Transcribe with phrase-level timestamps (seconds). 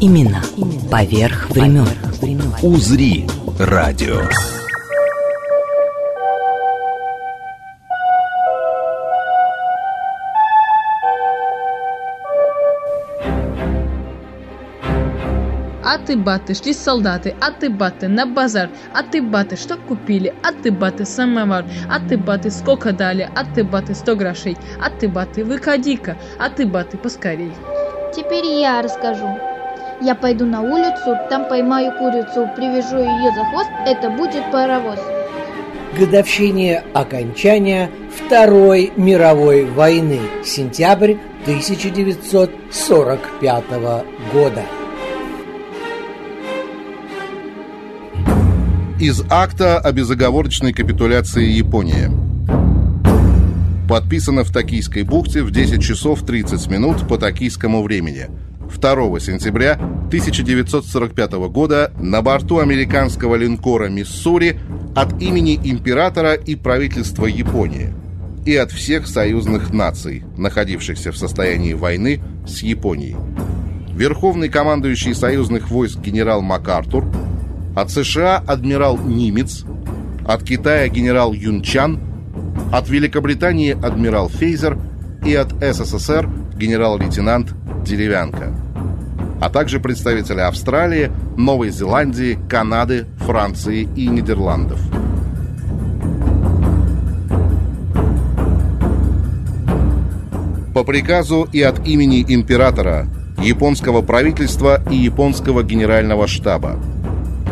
[0.00, 0.42] Именно
[0.90, 1.86] поверх времен.
[2.62, 3.26] «Узри»
[3.58, 4.20] радио.
[15.82, 20.34] А ты, баты, шли солдаты, а ты, баты, на базар, а ты, баты, что купили,
[20.42, 24.90] а ты, баты, самовар, а ты, баты, сколько дали, а ты, баты, сто грошей, а
[24.90, 27.52] ты, баты, выходи-ка, а ты, баты, поскорей.
[28.14, 29.53] Теперь я расскажу.
[30.04, 34.98] Я пойду на улицу, там поймаю курицу, привяжу ее за хвост, это будет паровоз.
[35.98, 43.64] Годовщине окончания Второй мировой войны, сентябрь 1945
[44.30, 44.62] года.
[49.00, 52.10] Из акта о безоговорочной капитуляции Японии.
[53.88, 58.28] Подписано в Токийской бухте в 10 часов 30 минут по токийскому времени.
[58.78, 64.58] 2 сентября 1945 года на борту американского линкора «Миссури»
[64.94, 67.92] от имени императора и правительства Японии
[68.44, 73.16] и от всех союзных наций, находившихся в состоянии войны с Японией.
[73.94, 77.04] Верховный командующий союзных войск генерал МакАртур–
[77.74, 79.64] от США адмирал Нимец,
[80.26, 82.00] от Китая генерал Юнчан,
[82.72, 84.78] от Великобритании адмирал Фейзер
[85.26, 87.52] и от СССР генерал-лейтенант
[87.84, 88.54] Деревянко,
[89.40, 94.80] а также представители Австралии, Новой Зеландии, Канады, Франции и Нидерландов.
[100.74, 103.06] По приказу и от имени императора,
[103.38, 106.78] японского правительства и японского генерального штаба–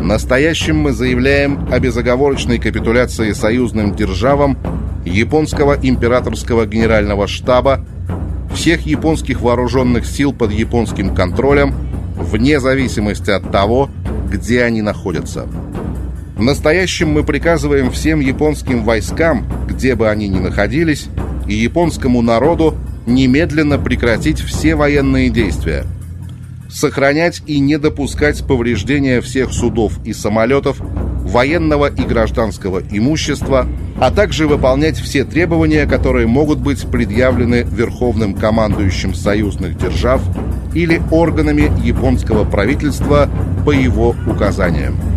[0.03, 4.57] Настоящим мы заявляем о безоговорочной капитуляции союзным державам
[5.05, 7.85] японского императорского генерального штаба,
[8.53, 11.73] всех японских вооруженных сил под японским контролем,
[12.15, 13.89] вне зависимости от того,
[14.29, 15.47] где они находятся.
[16.37, 21.07] Настоящим мы приказываем всем японским войскам, где бы они ни находились,
[21.47, 22.75] и японскому народу
[23.05, 25.85] немедленно прекратить все военные действия–
[26.73, 30.81] сохранять и не допускать повреждения всех судов и самолетов,
[31.33, 33.67] военного и гражданского имущества,
[33.99, 40.21] а также выполнять все требования, которые могут быть предъявлены Верховным командующим союзных держав
[40.73, 43.27] или органами японского правительства
[43.65, 45.12] по его указаниям.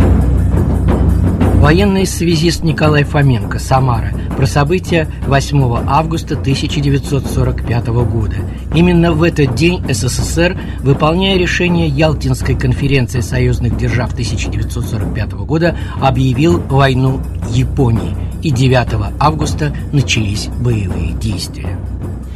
[1.56, 8.36] Военный связист Николай Фоменко, Самара, про события 8 августа 1945 года.
[8.74, 17.20] Именно в этот день СССР, выполняя решение Ялтинской конференции союзных держав 1945 года, объявил войну
[17.50, 18.14] Японии.
[18.42, 21.76] И 9 августа начались боевые действия.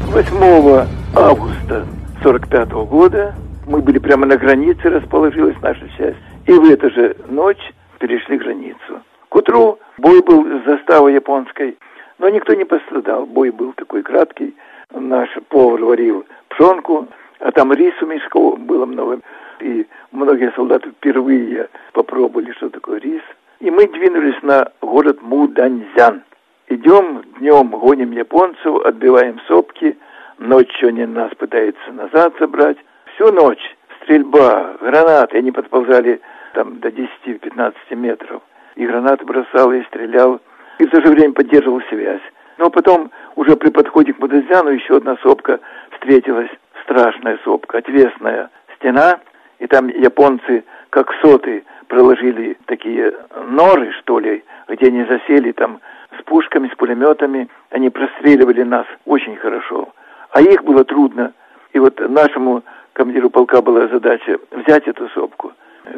[0.06, 1.86] 8 августа
[2.20, 3.34] 1945 года
[3.66, 6.18] мы были прямо на границе, расположилась наша часть.
[6.46, 7.62] И в эту же ночь
[8.00, 9.02] перешли границу.
[9.40, 11.78] Утру бой был с заставой японской,
[12.18, 13.24] но никто не пострадал.
[13.24, 14.54] Бой был такой краткий.
[14.92, 17.08] Наш повар варил пшенку,
[17.38, 19.20] а там рису мешков было много.
[19.60, 23.22] И многие солдаты впервые попробовали, что такое рис.
[23.60, 26.22] И мы двинулись на город Муданьзян.
[26.68, 29.96] Идем днем, гоним японцев, отбиваем сопки.
[30.36, 32.76] Ночью они нас пытаются назад забрать.
[33.14, 35.38] Всю ночь стрельба, гранаты.
[35.38, 36.20] Они подползали
[36.52, 38.42] там до 10-15 метров
[38.76, 40.40] и гранаты бросал, и стрелял,
[40.78, 42.22] и в то же время поддерживал связь.
[42.58, 45.60] Но потом, уже при подходе к Мудазяну, еще одна сопка
[45.92, 46.50] встретилась,
[46.82, 49.20] страшная сопка, отвесная стена,
[49.58, 53.12] и там японцы, как соты, проложили такие
[53.48, 55.80] норы, что ли, где они засели там
[56.18, 59.88] с пушками, с пулеметами, они простреливали нас очень хорошо.
[60.30, 61.32] А их было трудно.
[61.72, 62.62] И вот нашему
[62.92, 65.52] командиру полка была задача взять эту сопку.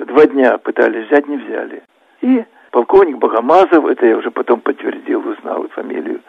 [0.07, 1.83] Два дня пытались взять, не взяли.
[2.21, 6.23] И Полковник Богомазов, это я уже потом подтвердил, узнал фамилию,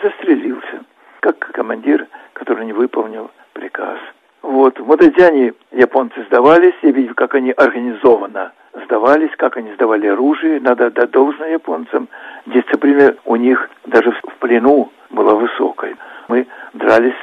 [0.00, 0.84] застрелился,
[1.18, 3.98] как командир, который не выполнил приказ.
[4.42, 8.52] Вот, в Мудадзяне японцы сдавались, я видел, как они организованно
[8.84, 12.08] сдавались, как они сдавали оружие, надо отдать должное японцам.
[12.46, 15.96] Дисциплина у них даже в плену была высокой.
[16.28, 17.20] Мы дрались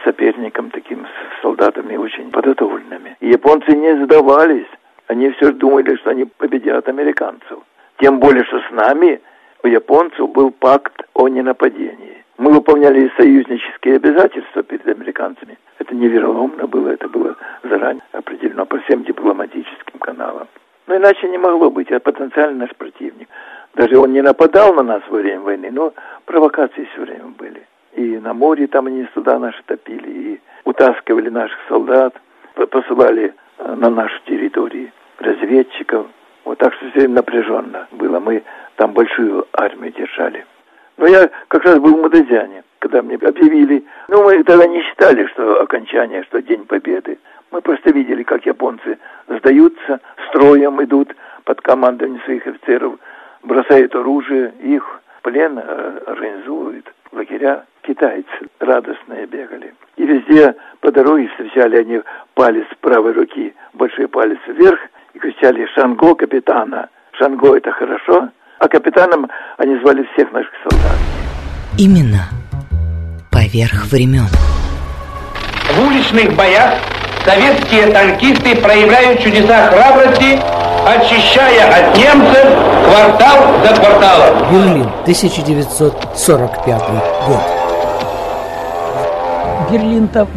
[0.00, 3.16] с соперником, таким с солдатами очень подготовленными.
[3.18, 4.68] И японцы не сдавались.
[5.08, 7.58] Они все думали, что они победят американцев.
[7.98, 9.20] Тем более, что с нами
[9.62, 12.24] у японцев был пакт о ненападении.
[12.38, 15.58] Мы выполняли союзнические обязательства перед американцами.
[15.78, 20.48] Это не было, это было заранее определено по всем дипломатическим каналам.
[20.86, 23.28] Но иначе не могло быть, это потенциально наш противник.
[23.74, 25.94] Даже он не нападал на нас во время войны, но
[26.24, 27.66] провокации все время были.
[27.94, 32.14] И на море там они суда наши топили, и утаскивали наших солдат,
[32.54, 36.06] посылали э, на нашу территорию разведчиков.
[36.44, 38.20] Вот так что все напряженно было.
[38.20, 38.42] Мы
[38.76, 40.44] там большую армию держали.
[40.96, 43.84] Но я как раз был в Мадазяне, когда мне объявили.
[44.08, 47.18] Ну, мы тогда не считали, что окончание, что День Победы.
[47.50, 48.98] Мы просто видели, как японцы
[49.28, 52.98] сдаются, строем идут под командованием своих офицеров,
[53.42, 57.64] бросают оружие, их плен э, организуют, лагеря.
[57.82, 58.28] Китайцы
[58.60, 59.74] радостные бегали.
[59.96, 62.00] И везде по дороге встречали они
[62.34, 64.78] палец правой руки, большой палец вверх,
[65.14, 66.88] и кричали «Шанго капитана!»
[67.18, 68.28] «Шанго– это хорошо!»
[68.58, 69.28] А капитаном
[69.58, 70.96] они звали всех наших солдат.
[71.76, 72.28] Именно
[73.32, 74.28] поверх времен.
[75.72, 76.74] В уличных боях
[77.24, 80.38] советские танкисты проявляют чудеса храбрости,
[80.86, 82.46] очищая от немцев
[82.86, 84.38] квартал за кварталом.
[84.52, 86.82] Берлин, 1945
[87.26, 87.42] год.
[89.72, 90.28] Берлин там.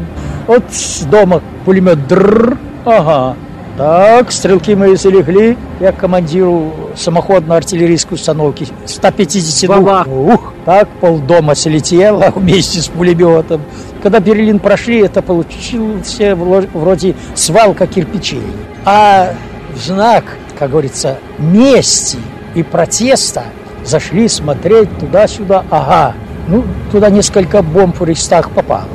[0.48, 2.58] Вот с дома пулемет дрррр.
[2.86, 3.36] Ага.
[3.78, 5.58] Так, стрелки мои залегли.
[5.82, 10.04] Я командиру самоходно-артиллерийской установки 152.
[10.04, 13.62] Ух, так полдома слетело вместе с пулеметом.
[14.02, 18.42] Когда Берлин прошли, это получился вроде свалка кирпичей.
[18.86, 19.34] А
[19.74, 20.24] в знак,
[20.58, 22.20] как говорится, мести
[22.54, 23.44] и протеста
[23.84, 25.66] зашли смотреть туда-сюда.
[25.70, 26.14] Ага,
[26.48, 26.64] ну,
[26.94, 28.88] туда несколько бомб в Рейхстаг попало.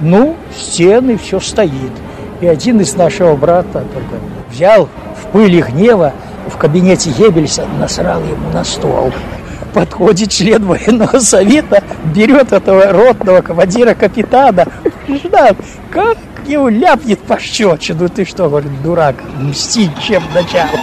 [0.00, 1.92] Ну, стены, все стоит.
[2.42, 4.16] И один из нашего брата только
[4.50, 6.12] взял в пыли гнева
[6.48, 9.12] в кабинете Геббельса, насрал ему на стол.
[9.72, 14.66] Подходит член военного совета, берет этого ротного командира капитана,
[15.08, 15.56] ждал,
[15.92, 18.08] как его ляпнет пощечину.
[18.08, 20.80] Ты что, говорит, дурак, мстить чем начало.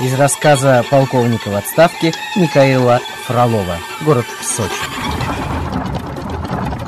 [0.00, 2.98] Из рассказа полковника в отставке Михаила
[3.28, 5.33] Фролова, город Сочи.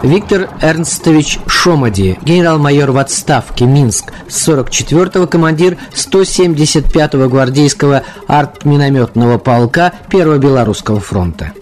[0.03, 11.01] Виктор Эрнстович Шомади, генерал-майор в отставке, Минск, 44-го командир 175-го гвардейского артминометного полка 1-го Белорусского
[11.01, 11.53] фронта.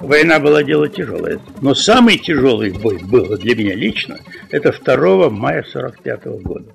[0.00, 1.38] Война была дело тяжелое.
[1.62, 4.18] Но самый тяжелый бой был для меня лично,
[4.50, 6.66] это 2 мая 45 -го года.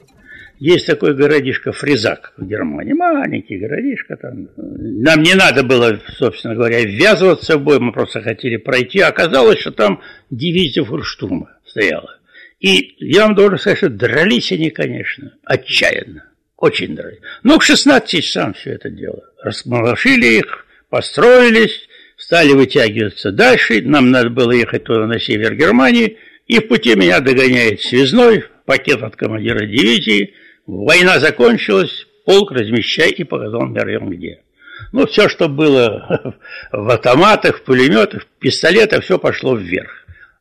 [0.59, 4.49] Есть такой городишко Фризак в Германии, маленький городишко там.
[4.57, 8.99] Нам не надо было, собственно говоря, ввязываться в бой, мы просто хотели пройти.
[8.99, 12.17] Оказалось, что там дивизия фурштурма стояла.
[12.59, 16.25] И я вам должен сказать, что дрались они, конечно, отчаянно.
[16.57, 17.19] Очень дрались.
[17.43, 19.23] Но к 16 часам все это дело.
[19.41, 23.81] Расмолошили их, построились, стали вытягиваться дальше.
[23.81, 26.17] Нам надо было ехать туда на север Германии.
[26.47, 30.33] И в пути меня догоняет связной, пакет от командира дивизии–
[30.69, 34.43] Война закончилась, полк размещай и показал район где.
[34.91, 36.35] Ну, все, что было
[36.71, 39.89] в автоматах, в пулеметах, в пистолетах, все пошло вверх.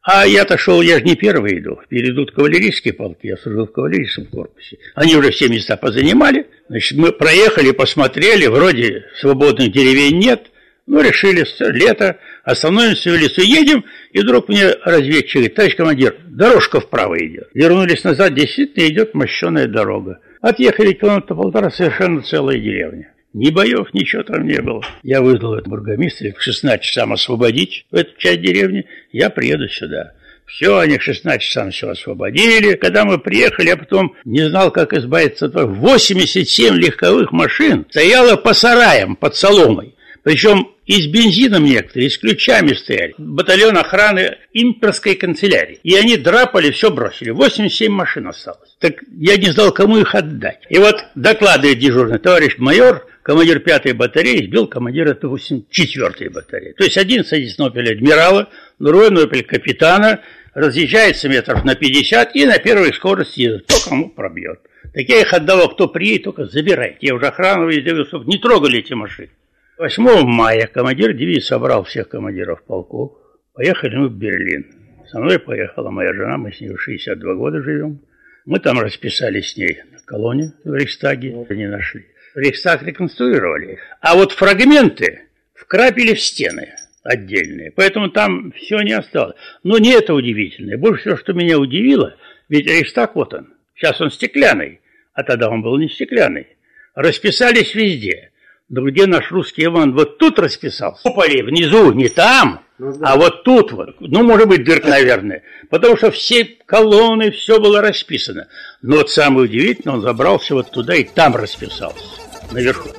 [0.03, 1.81] А я-то шел, я же не первый иду.
[1.83, 4.77] Впереди идут кавалерийские полки, я служил в кавалерийском корпусе.
[4.95, 6.47] Они уже все места позанимали.
[6.69, 10.51] Значит, мы проехали, посмотрели, вроде свободных деревень нет.
[10.89, 16.81] Ну, решили, лето, остановимся в лесу, едем, и вдруг мне разведчик говорит, товарищ командир, дорожка
[16.81, 17.51] вправо идет.
[17.53, 20.21] Вернулись назад, действительно идет мощеная дорога.
[20.41, 23.13] Отъехали километра полтора, совершенно целая деревня.
[23.35, 24.83] Ни боев, ничего там не было.
[25.03, 28.87] Я вызвал этого бургомистра к 16 часам освободить эту часть деревни.
[29.13, 30.15] Я приеду сюда.
[30.47, 32.77] Все, они к 16 часам все освободили.
[32.77, 38.55] Когда мы приехали, я потом не знал, как избавиться от 87 легковых машин стояло по
[38.55, 39.95] сараям под соломой.
[40.29, 43.15] Причем и с бензином некоторые, и с ключами стояли.
[43.17, 45.81] Батальон охраны имперской канцелярии.
[45.83, 47.31] И они драпали, все бросили.
[47.31, 48.77] 87 машин осталось.
[48.79, 50.59] Так я не знал, кому их отдать.
[50.69, 56.73] И вот докладывает дежурный товарищ майор, командир 5-й батареи, сбил командира 4-й батареи.
[56.73, 60.21] То есть один садится на опель адмирала, другой на опель капитана,
[60.53, 63.65] разъезжается метров на 50 и на первой скорости едет.
[63.67, 64.61] Кто кому пробьет.
[64.93, 66.99] Так я их отдавал, кто приедет, только забирайте.
[67.01, 67.93] Я уже охрану везде,
[68.27, 69.31] не трогали эти машины.
[69.79, 73.13] 8 мая командир дивизии собрал всех командиров полков.
[73.55, 74.67] Поехали мы в Берлин.
[75.07, 78.01] Со мной поехала моя жена, мы с ней 62 года живем.
[78.45, 82.07] Мы там расписались с ней на колонне в Рейхстаге, не нашли.
[82.35, 83.79] Рейхстаг реконструировали.
[84.01, 87.71] А вот фрагменты вкрапили в стены отдельные.
[87.71, 89.37] Поэтому там все не осталось.
[89.63, 90.77] Но не это удивительное.
[90.77, 92.17] Больше всего, что меня удивило,
[92.49, 93.55] ведь Рейхстаг вот он.
[93.77, 94.81] Сейчас он стеклянный,
[95.13, 96.49] а тогда он был не стеклянный.
[96.97, 98.33] расписались везде.
[98.69, 101.03] Но где наш русский Иван вот тут расписался?
[101.03, 103.13] Куполи внизу, не там, ну, да.
[103.13, 103.97] а вот тут вот.
[104.01, 105.43] Ну, может быть, дырк, наверное.
[105.71, 108.49] Потому что все колонны, все было расписано.
[108.83, 112.05] Но вот самое удивительное, он забрался вот туда и там расписался,
[112.53, 112.91] наверху.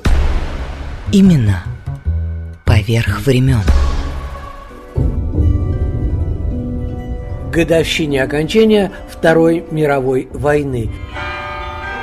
[1.12, 1.62] Именно
[2.66, 3.62] поверх времен.
[7.50, 10.90] годовщине окончания Второй мировой войны.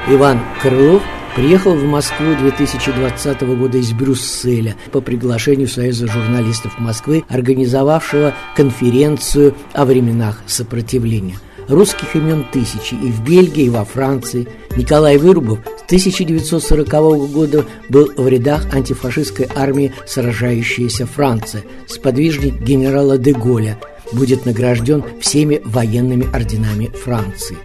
[0.08, 1.04] Иван Крылов
[1.38, 9.86] приехал в Москву 2020 года из Брюсселя по приглашению Союза журналистов Москвы, организовавшего конференцию о
[9.86, 11.38] временах сопротивления.
[11.68, 14.48] Русских имен тысячи и в Бельгии, и во Франции.
[14.76, 16.90] Николай Вырубов с 1940
[17.32, 23.78] года был в рядах антифашистской армии «Сражающаяся Франция», сподвижник генерала де Голля–
[24.12, 27.58] будет награжден всеми военными орденами Франции.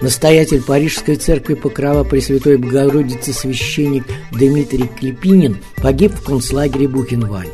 [0.00, 7.52] Настоятель Парижской церкви Покрова Пресвятой Богородицы священник Дмитрий Клепинин погиб в концлагере Бухенвальд.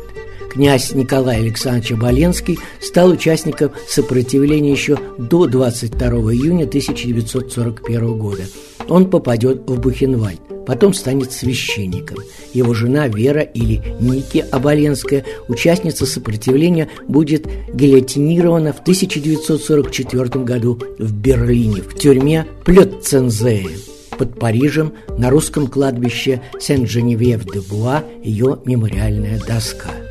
[0.51, 8.43] Князь Николай Александрович Оболенский стал участником сопротивления еще до 22 июня 1941 года.
[8.89, 12.17] Он попадет в Бухенвальд потом станет священником.
[12.53, 21.81] Его жена Вера или Ники Оболенская, участница сопротивления, будет гильотинирована в 1944 году в Берлине
[21.81, 23.69] в тюрьме Плётцензее.
[24.17, 29.89] Под Парижем на русском кладбище Сен-Женевьев-де-Буа ее мемориальная доска–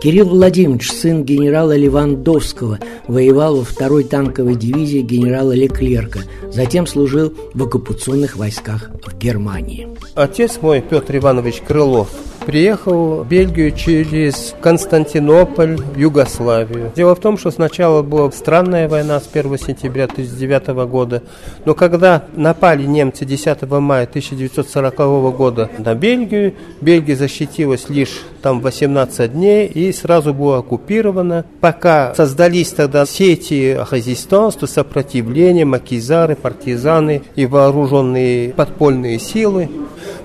[0.00, 7.62] Кирилл Владимирович, сын генерала Левандовского, воевал во второй танковой дивизии генерала Леклерка, затем служил в
[7.62, 9.88] оккупационных войсках в Германии.
[10.14, 12.08] Отец мой, Петр Иванович Крылов,
[12.44, 16.92] приехал в Бельгию через Константинополь, Югославию.
[16.96, 21.22] Дело в том, что сначала была странная война с 1 сентября 1909 года,
[21.64, 29.32] но когда напали немцы 10 мая 1940 года на Бельгию, Бельгия защитилась лишь там 18
[29.32, 31.44] дней и сразу была оккупирована.
[31.60, 39.68] Пока создались тогда сети резистанства, сопротивления, макизары, партизаны и вооруженные подпольные силы.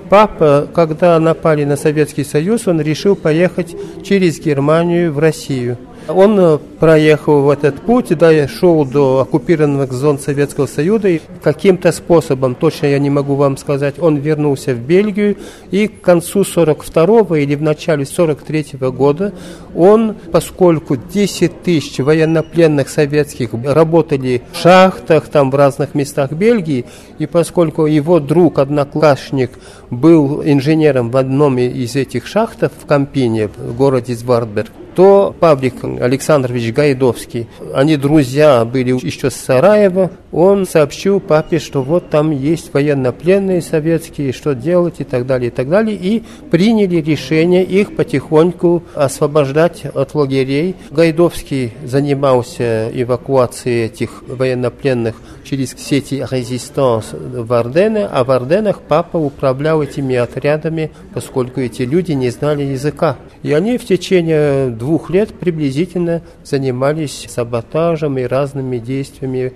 [0.10, 5.78] Папа, когда напали на Советский Союз, он решил поехать через Германию в Россию.
[6.08, 11.92] Он э, проехал в этот путь, да, шел до оккупированных зон Советского Союза, и каким-то
[11.92, 15.38] способом, точно я не могу вам сказать, он вернулся в Бельгию,
[15.72, 19.34] и к концу 42 или в начале 43 года
[19.74, 26.86] он, поскольку 10 тысяч военнопленных советских работали в шахтах, там в разных местах Бельгии,
[27.18, 29.52] и поскольку его друг, одноклассник,
[29.90, 36.74] был инженером в одном из этих шахтов в Кампине, в городе Звардберг, то Павлик Александрович
[36.74, 43.62] Гайдовский, они друзья были еще с Сараева, он сообщил папе, что вот там есть военнопленные
[43.62, 49.86] советские, что делать и так далее, и так далее, и приняли решение их потихоньку освобождать
[49.86, 50.76] от лагерей.
[50.92, 55.16] Гайдовский занимался эвакуацией этих военнопленных
[55.46, 62.12] через сети резистанс в Ордены, а в Орденах папа управлял этими отрядами, поскольку эти люди
[62.12, 63.16] не знали языка.
[63.42, 69.54] И они в течение двух лет приблизительно занимались саботажем и разными действиями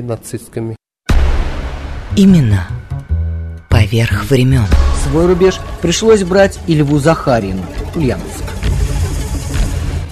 [0.00, 0.76] антинацистскими.
[2.16, 2.66] Именно
[3.68, 4.64] поверх времен.
[5.04, 7.62] Свой рубеж пришлось брать и Льву Захарину,
[7.94, 8.44] Ульяновск.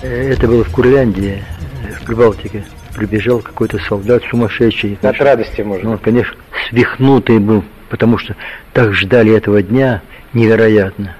[0.03, 1.43] Это было в Курляндии,
[2.01, 2.65] в Прибалтике.
[2.95, 4.99] Прибежал какой-то солдат сумасшедший.
[5.03, 5.85] От радости, может.
[5.85, 6.35] Ну, он, конечно,
[6.69, 8.35] свихнутый был, потому что
[8.73, 10.03] так ждали этого дня
[10.33, 11.15] невероятно.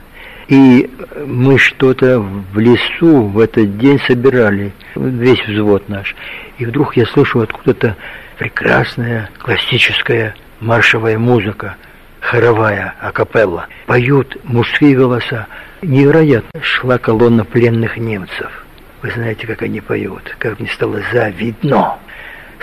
[0.49, 0.91] И
[1.27, 6.17] мы что-то в лесу в этот день собирали, весь взвод наш.
[6.57, 7.97] И вдруг я слышу откуда-то
[8.39, 11.77] прекрасная классическая маршевая музыка,
[12.21, 13.67] хоровая, акапелла.
[13.87, 15.47] Поют мужские голоса.
[15.83, 16.61] Невероятно.
[16.63, 18.65] Шла колонна пленных немцев.
[19.03, 21.99] Вы знаете, как они поют, как мне стало завидно.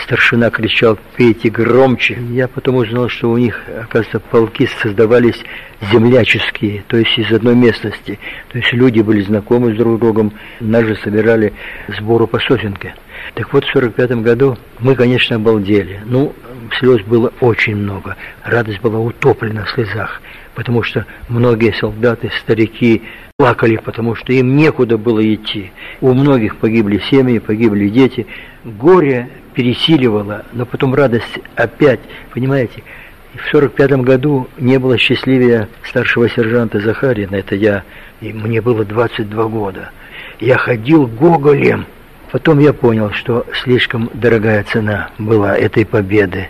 [0.03, 2.17] Старшина кричал «Пейте громче!».
[2.29, 5.41] Я потом узнал, что у них, оказывается, полки создавались
[5.89, 8.19] земляческие, то есть из одной местности.
[8.49, 11.53] То есть люди были знакомы с друг другом, нас же собирали
[11.87, 12.93] сбору по сосенке.
[13.33, 16.01] Так вот, в 45 году мы, конечно, обалдели.
[16.05, 16.33] Ну,
[16.79, 18.15] слез было очень много.
[18.43, 20.21] Радость была утоплена в слезах,
[20.53, 23.03] потому что многие солдаты, старики
[23.37, 25.71] плакали, потому что им некуда было идти.
[26.01, 28.27] У многих погибли семьи, погибли дети.
[28.63, 31.99] Горе пересиливало, но потом радость опять,
[32.33, 32.83] понимаете.
[33.33, 37.83] В сорок пятом году не было счастливее старшего сержанта Захарина, это я,
[38.21, 39.91] и мне было 22 года.
[40.39, 41.85] Я ходил гоголем.
[42.35, 46.49] Потом я понял, что слишком дорогая цена была этой победы.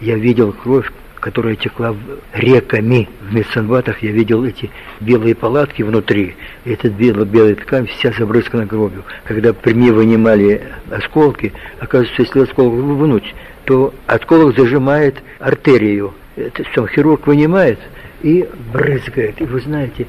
[0.00, 0.90] Я видел кровь,
[1.20, 1.94] которая текла
[2.32, 3.08] реками.
[3.20, 6.34] В медсанбатах я видел эти белые палатки внутри.
[6.64, 9.04] И эта белая, белая ткань вся забрызгана кровью.
[9.22, 16.12] Когда при мне вынимали осколки, оказывается, если осколок вынуть, то осколок зажимает артерию.
[16.34, 17.78] Это сам хирург вынимает
[18.20, 19.40] и брызгает.
[19.40, 20.08] И вы знаете,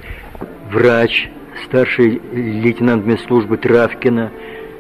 [0.72, 1.30] врач,
[1.68, 4.32] старший лейтенант медслужбы Травкина,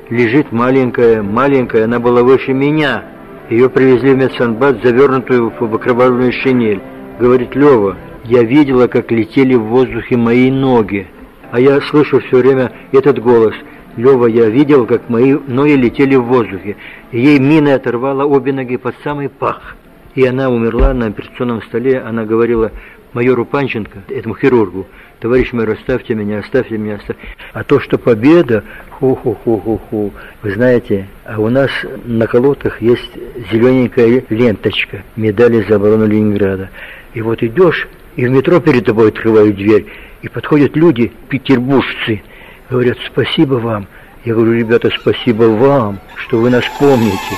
[0.09, 3.03] лежит маленькая, маленькая, она была выше меня.
[3.49, 6.81] Ее привезли в медсанбат, завернутую в окровавленную шинель.
[7.19, 11.07] Говорит, Лева, я видела, как летели в воздухе мои ноги.
[11.51, 13.53] А я слышу все время этот голос.
[13.97, 16.75] Лева, я видел, как мои ноги летели в воздухе.
[17.11, 19.77] Ей мина оторвала обе ноги под самый пах.
[20.15, 21.99] И она умерла на операционном столе.
[21.99, 22.71] Она говорила
[23.13, 24.87] майору Панченко, этому хирургу,
[25.19, 27.21] товарищ майор, оставьте меня, оставьте меня, оставьте.
[27.53, 31.69] А то, что победа, ху-ху-ху-ху-ху, вы знаете, а у нас
[32.05, 33.11] на колотах есть
[33.51, 36.69] зелененькая ленточка, медали за оборону Ленинграда.
[37.13, 39.85] И вот идешь, и в метро перед тобой открывают дверь,
[40.21, 42.21] и подходят люди, петербуржцы,
[42.69, 43.87] говорят, спасибо вам.
[44.23, 47.35] Я говорю, ребята, спасибо вам, что вы нас помните.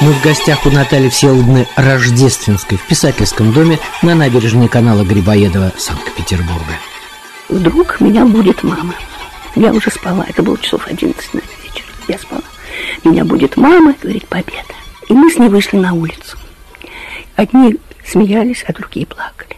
[0.00, 6.74] Мы в гостях у Натальи Всеволодны Рождественской в писательском доме на набережной канала Грибоедова Санкт-Петербурга.
[7.48, 8.94] Вдруг меня будет мама.
[9.56, 11.84] Я уже спала, это было часов 11 на вечер.
[12.06, 12.42] Я спала.
[13.04, 14.74] Меня будет мама, говорит, победа.
[15.08, 16.36] И мы с ней вышли на улицу.
[17.36, 19.56] Одни смеялись, а другие плакали.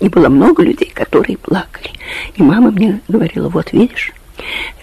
[0.00, 1.90] И было много людей, которые плакали.
[2.34, 4.12] И мама мне говорила, вот видишь,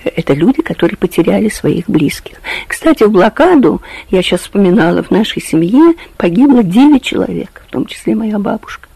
[0.03, 2.37] это люди, которые потеряли своих близких.
[2.67, 8.15] Кстати, в блокаду, я сейчас вспоминала, в нашей семье погибло 9 человек, в том числе
[8.15, 8.87] моя бабушка.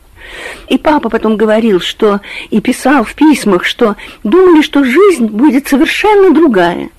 [0.67, 6.33] И папа потом говорил, что и писал в письмах, что думали, что жизнь будет совершенно
[6.33, 6.89] другая,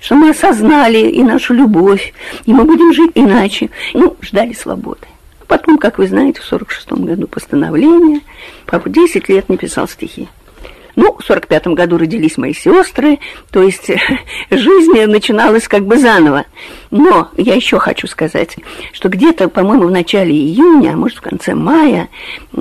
[0.00, 2.12] что мы осознали и нашу любовь,
[2.46, 3.70] и мы будем жить иначе.
[3.94, 5.06] Ну, ждали свободы.
[5.46, 8.20] Потом, как вы знаете, в 46 году постановление.
[8.66, 10.28] Папа 10 лет не писал стихи.
[11.00, 13.90] Ну, в 45 году родились мои сестры, то есть
[14.50, 16.44] жизнь начиналась как бы заново.
[16.90, 18.58] Но я еще хочу сказать,
[18.92, 22.10] что где-то, по-моему, в начале июня, а может, в конце мая,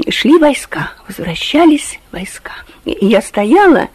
[0.07, 2.53] шли войска, возвращались войска.
[2.85, 3.89] И я стояла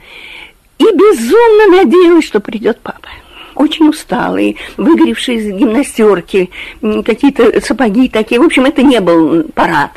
[0.76, 3.08] и безумно надеялась, что придет папа
[3.54, 6.50] очень усталый, выгоревший из гимнастерки,
[6.82, 8.40] какие-то сапоги такие.
[8.40, 9.92] В общем, это не был парад.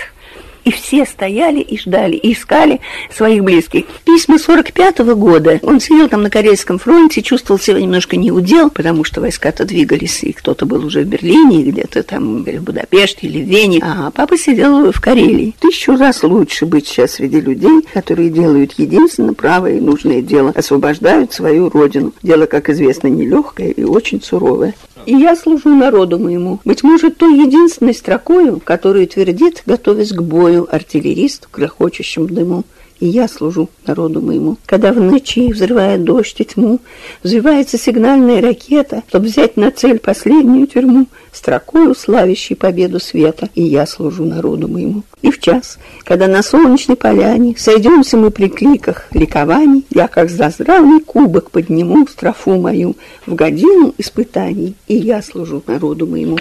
[0.67, 2.81] И все стояли и ждали, и искали
[3.15, 3.85] своих близких.
[4.03, 5.61] Письма 45 -го года.
[5.63, 10.33] Он сидел там на Корейском фронте, чувствовал себя немножко неудел, потому что войска-то двигались, и
[10.33, 13.79] кто-то был уже в Берлине, где-то там в Будапеште или в Вене.
[13.81, 15.55] А папа сидел в Карелии.
[15.57, 21.31] Тысячу раз лучше быть сейчас среди людей, которые делают единственно правое и нужное дело, освобождают
[21.31, 22.11] свою родину.
[22.23, 24.73] Дело, как известно, нелегкое и очень суровое
[25.07, 26.59] и я служу народу моему.
[26.65, 32.63] Быть может, той единственной строкою, которую твердит, готовясь к бою, артиллерист в грохочущем дыму
[32.99, 34.57] и я служу народу моему.
[34.65, 36.79] Когда в ночи, взрывая дождь и тьму,
[37.23, 43.85] взвивается сигнальная ракета, чтобы взять на цель последнюю тюрьму, строкою славящей победу света, и я
[43.85, 45.03] служу народу моему.
[45.21, 50.99] И в час, когда на солнечной поляне сойдемся мы при кликах ликований, я как заздравный
[50.99, 52.95] кубок подниму строфу мою
[53.25, 56.37] в годину испытаний, и я служу народу моему.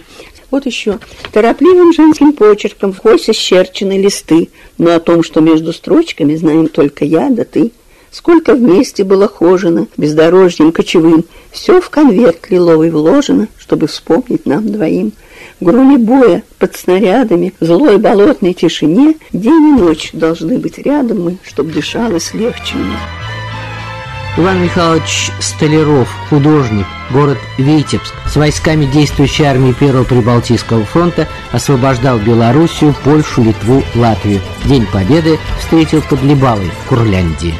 [0.50, 0.98] Вот еще.
[1.32, 7.04] Торопливым женским почерком в вкось исчерчены листы, но о том, что между строчками знаем только
[7.04, 7.72] я да ты.
[8.16, 15.12] Сколько вместе было хожено, бездорожьем кочевым, все в конверт лиловый вложено, чтобы вспомнить нам двоим.
[15.61, 21.37] В громе боя, под снарядами, злой болотной тишине, день и ночь должны быть рядом мы,
[21.42, 22.96] чтоб дышалось легче мне.
[24.38, 32.94] Иван Михайлович Столяров, художник, город Витебск, с войсками действующей армии Первого Прибалтийского фронта освобождал Белоруссию,
[33.05, 34.40] Польшу, Литву, Латвию.
[34.64, 37.55] День Победы встретил под Либавой в Курляндии.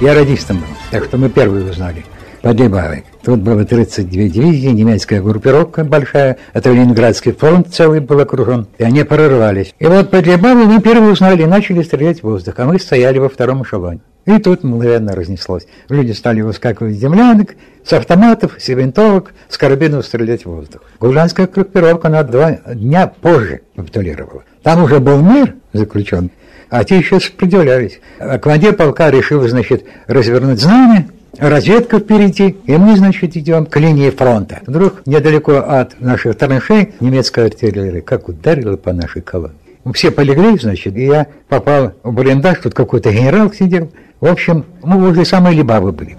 [0.00, 2.04] Я радистом был, так что мы первые узнали.
[2.40, 3.04] Под Либавой.
[3.24, 9.02] Тут было 32 дивизии, немецкая группировка большая, это Ленинградский фронт целый был окружен, и они
[9.02, 9.74] прорвались.
[9.80, 13.18] И вот под Либавой мы первые узнали и начали стрелять в воздух, а мы стояли
[13.18, 13.98] во втором эшелоне.
[14.24, 15.66] И тут мгновенно разнеслось.
[15.88, 20.82] Люди стали выскакивать с землянок, с автоматов, с винтовок, с карабинов стрелять в воздух.
[21.00, 24.44] Гулянская группировка на два дня позже капитулировала.
[24.62, 26.30] Там уже был мир заключен,
[26.70, 28.00] а те еще сопротивлялись.
[28.18, 31.06] А командир полка решил, значит, развернуть знамя,
[31.38, 34.60] разведка впереди, и мы, значит, идем к линии фронта.
[34.66, 39.54] Вдруг недалеко от наших траншей немецкая артиллерия как ударила по нашей колонне.
[39.94, 44.98] Все полегли, значит, и я попал в блиндаж, тут какой-то генерал сидел, в общем, мы
[44.98, 46.16] возле самой Либавы были.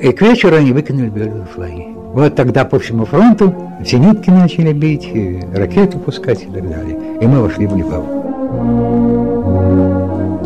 [0.00, 1.86] И к вечеру они выкинули белые флаги.
[2.12, 5.08] Вот тогда по всему фронту зенитки начали бить,
[5.54, 6.96] ракеты пускать и так далее.
[7.20, 9.33] И мы вошли в Либаву.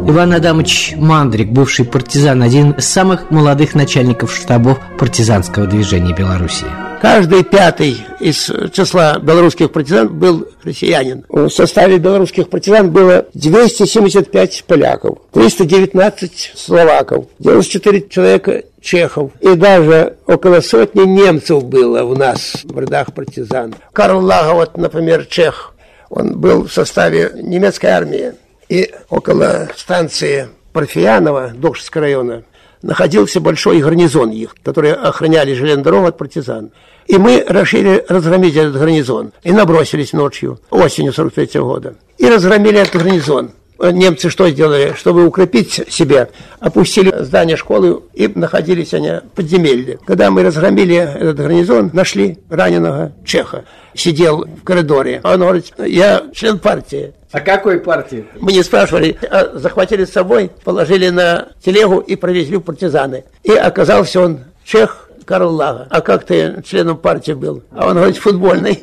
[0.09, 6.66] Иван Адамович Мандрик, бывший партизан, один из самых молодых начальников штабов партизанского движения Белоруссии.
[7.03, 11.27] Каждый пятый из числа белорусских партизан был россиянин.
[11.29, 19.33] В составе белорусских партизан было 275 поляков, 319 словаков, 94 человека чехов.
[19.42, 23.75] И даже около сотни немцев было у нас в рядах партизан.
[23.92, 25.75] Карл Лага, вот, например, чех,
[26.09, 28.33] он был в составе немецкой армии.
[28.68, 32.42] И около станции Парфиянова, Докшевского района,
[32.83, 36.70] находился большой гарнизон их, которые охраняли железную дорогу от партизан.
[37.07, 39.33] И мы решили разгромить этот гарнизон.
[39.42, 41.94] И набросились ночью, осенью 43 -го года.
[42.18, 43.52] И разгромили этот гарнизон.
[43.81, 44.92] Немцы что сделали?
[44.96, 46.28] Чтобы укрепить себя,
[46.59, 49.98] опустили здание школы и находились они в подземелье.
[50.04, 53.64] Когда мы разгромили этот гарнизон, нашли раненого чеха.
[53.94, 55.20] Сидел в коридоре.
[55.22, 57.14] Он говорит, я член партии.
[57.31, 58.27] А какой партии?
[58.41, 63.25] Мы не спрашивали, а захватили с собой, положили на телегу и провезли в партизаны.
[63.43, 65.87] И оказался он чех Карл Лага.
[65.91, 67.62] А как ты членом партии был?
[67.71, 68.83] А он говорит, футбольный.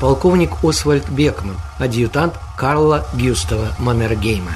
[0.00, 4.52] Полковник Освальд Бекман, адъютант Карла Гюстава Маннергейма.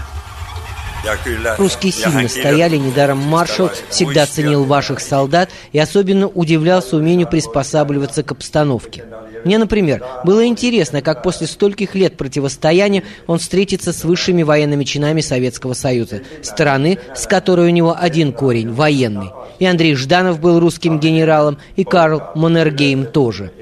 [1.59, 8.33] Русские сильно стояли, недаром маршал всегда ценил ваших солдат и особенно удивлялся умению приспосабливаться к
[8.33, 9.05] обстановке.
[9.45, 15.21] Мне, например, было интересно, как после стольких лет противостояния он встретится с высшими военными чинами
[15.21, 19.31] Советского Союза, страны, с которой у него один корень– военный.
[19.59, 23.53] И Андрей Жданов был русским генералом, и Карл Маннергейм тоже.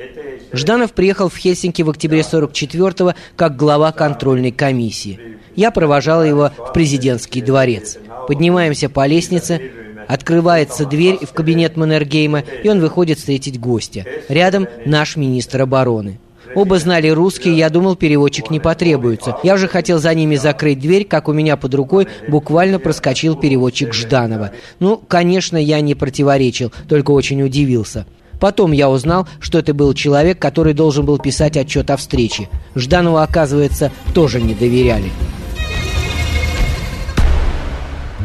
[0.53, 5.19] Жданов приехал в Хельсинки в октябре 44-го как глава контрольной комиссии.
[5.57, 7.99] Я провожала его в президентский дворец.
[8.29, 9.61] Поднимаемся по лестнице,
[10.09, 14.05] открывается дверь в кабинет Маннергейма, и он выходит встретить гостя.
[14.29, 16.19] Рядом наш министр обороны.
[16.55, 19.37] Оба знали русский, я думал, переводчик не потребуется.
[19.43, 23.95] Я уже хотел за ними закрыть дверь, как у меня под рукой буквально проскочил переводчик
[23.95, 24.51] Жданова.
[24.79, 28.07] Ну, конечно, я не противоречил, только очень удивился.
[28.43, 32.49] Потом я узнал, что это был человек, который должен был писать отчет о встрече.
[32.75, 35.13] Жданову, оказывается, тоже не доверяли.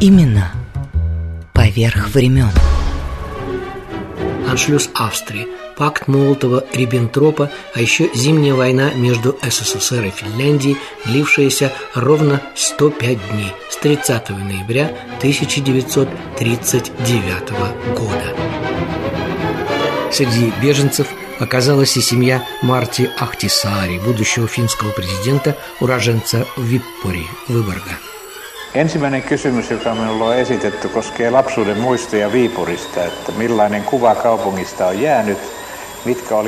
[0.00, 0.50] Именно
[1.54, 2.50] поверх времен.
[4.50, 13.18] Аншлюз Австрии, пакт Молотова-Риббентропа, а еще зимняя война между СССР и Финляндией, длившаяся ровно 105
[13.30, 17.50] дней, с 30 ноября 1939
[17.96, 18.34] года.
[20.10, 27.98] Среди беженцев оказалась и семья Марти Ахтисаари, будущего финского президента, уроженца Виппори, Выборга.
[28.74, 35.00] Ensimmäinen kysymys, joka minulla on esitetty, koskee lapsuuden muistoja Viipurista, että millainen kuva kaupungista on
[35.00, 35.38] jäänyt,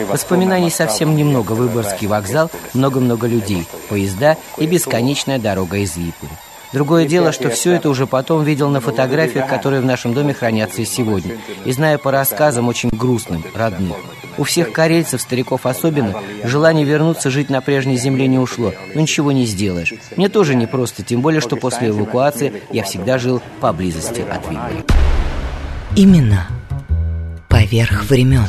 [0.09, 1.53] Воспоминаний совсем немного.
[1.53, 6.31] Выборгский вокзал, много-много людей, поезда и бесконечная дорога из Випури.
[6.73, 10.83] Другое дело, что все это уже потом видел на фотографиях, которые в нашем доме хранятся
[10.83, 11.37] и сегодня.
[11.65, 13.97] И знаю по рассказам очень грустным, родным.
[14.39, 18.73] У всех карельцев, стариков особенно, желание вернуться жить на прежней земле не ушло.
[18.95, 19.93] Но ничего не сделаешь.
[20.17, 24.85] Мне тоже непросто, тем более, что после эвакуации я всегда жил поблизости от Вильны.
[25.97, 26.47] Именно
[27.49, 28.47] поверх времен.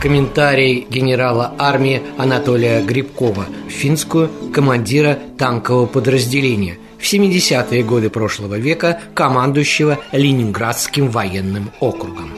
[0.00, 9.98] Комментарий генерала армии Анатолия Грибкова, финскую командира танкового подразделения– в 70-е годы прошлого века командующего
[10.12, 12.30] Ленинградским военным округом.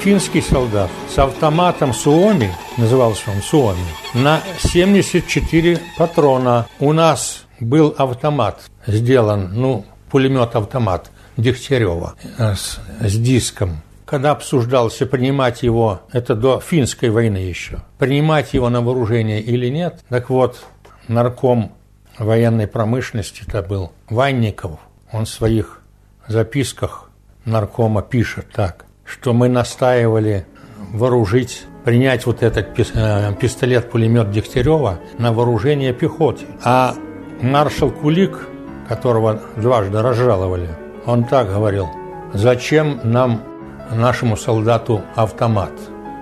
[0.00, 3.78] Финский солдат с автоматом Суоми, назывался он Суоми,
[4.14, 6.68] на 74 патрона.
[6.78, 16.00] У нас был автомат сделан, ну, пулемет-автомат Дегтярева с, с диском когда обсуждался, принимать его,
[16.12, 20.64] это до финской войны еще, принимать его на вооружение или нет, так вот,
[21.08, 21.72] нарком
[22.18, 24.78] военной промышленности это был Ванников.
[25.12, 25.82] Он в своих
[26.26, 27.10] записках
[27.44, 30.46] наркома пишет так, что мы настаивали
[30.92, 36.46] вооружить, принять вот этот э, пистолет-пулемет Дегтярева на вооружение пехоте.
[36.64, 36.94] А
[37.40, 38.48] маршал Кулик,
[38.88, 40.70] которого дважды разжаловали,
[41.04, 41.88] он так говорил,
[42.32, 43.42] зачем нам,
[43.90, 45.72] нашему солдату, автомат?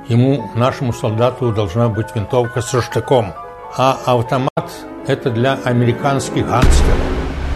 [0.08, 3.32] Ему, нашему солдату, должна быть винтовка со штыком–
[3.76, 4.70] а автомат–
[5.06, 6.96] это для американских гангстеров.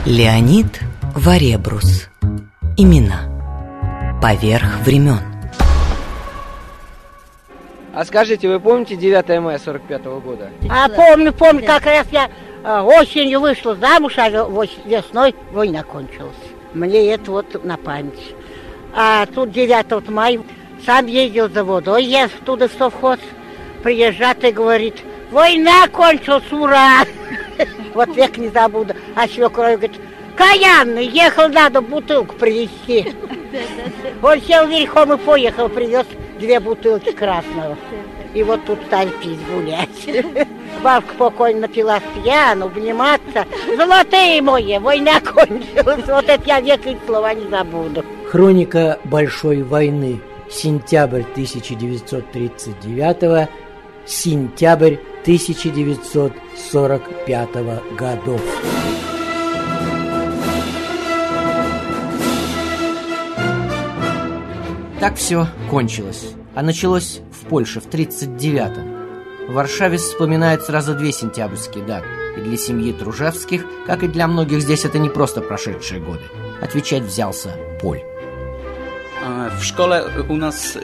[0.05, 0.81] Леонид
[1.15, 2.09] Варебрус.
[2.77, 3.23] Имена.
[4.21, 5.21] Поверх времен.
[7.95, 10.51] А скажите, вы помните 9 мая 45 -го года?
[10.69, 12.29] А помню, помню, как раз я
[12.65, 14.29] э, осенью вышла замуж, а
[14.85, 16.37] весной война кончилась.
[16.75, 18.35] Мне это вот на память.
[18.95, 20.41] А тут 9 мая
[20.85, 23.19] сам ездил за водой, я туда в совхоз,
[23.83, 27.05] приезжает и говорит, война кончилась, ура!
[27.95, 28.95] Вот век не забуду.
[29.17, 29.99] А свекровь говорит,
[30.39, 33.13] Каянный, ехал, надо бутылку привезти.
[34.23, 36.07] Он сел верхом и поехал, привез
[36.39, 37.77] две бутылки красного.
[38.35, 40.47] И вот тут стали пить, гулять.
[40.83, 43.47] Бабка покойно напилась пьяну, обниматься.
[43.77, 46.07] Золотые мои, война кончилась.
[46.07, 48.05] Вот это я век и слова не забуду.
[48.31, 50.21] Хроника Большой войны.
[50.49, 53.49] Сентябрь 1939
[54.07, 57.49] сентябрь 1945
[57.99, 58.41] годов.
[64.99, 66.33] Так все кончилось.
[66.55, 69.51] А началось в Польше в 39-м.
[69.51, 72.07] В Варшаве вспоминают сразу две сентябрьские даты.
[72.39, 76.23] И для семьи Тружевских, как и для многих здесь, это не просто прошедшие годы.
[76.63, 78.01] Отвечать взялся Поль.
[79.59, 80.79] W szkole u nas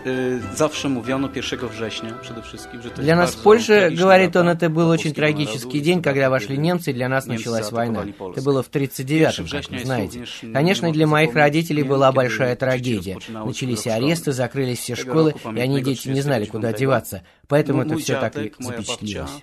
[0.54, 4.68] zawsze mówiono 1 września przede wszystkim, że to Для нас в Польше, говорит он, это
[4.68, 8.04] был очень трагический день, когда вошли немцы, и для нас началась война.
[8.04, 10.24] Это было в 39-м, как вы знаете.
[10.52, 13.18] Конечно, для моих родителей была большая трагедия.
[13.28, 17.22] Начались аресты, закрылись все школы, и они, дети, не знали, куда деваться.
[17.48, 19.42] Поэтому это все так и запечатлелось.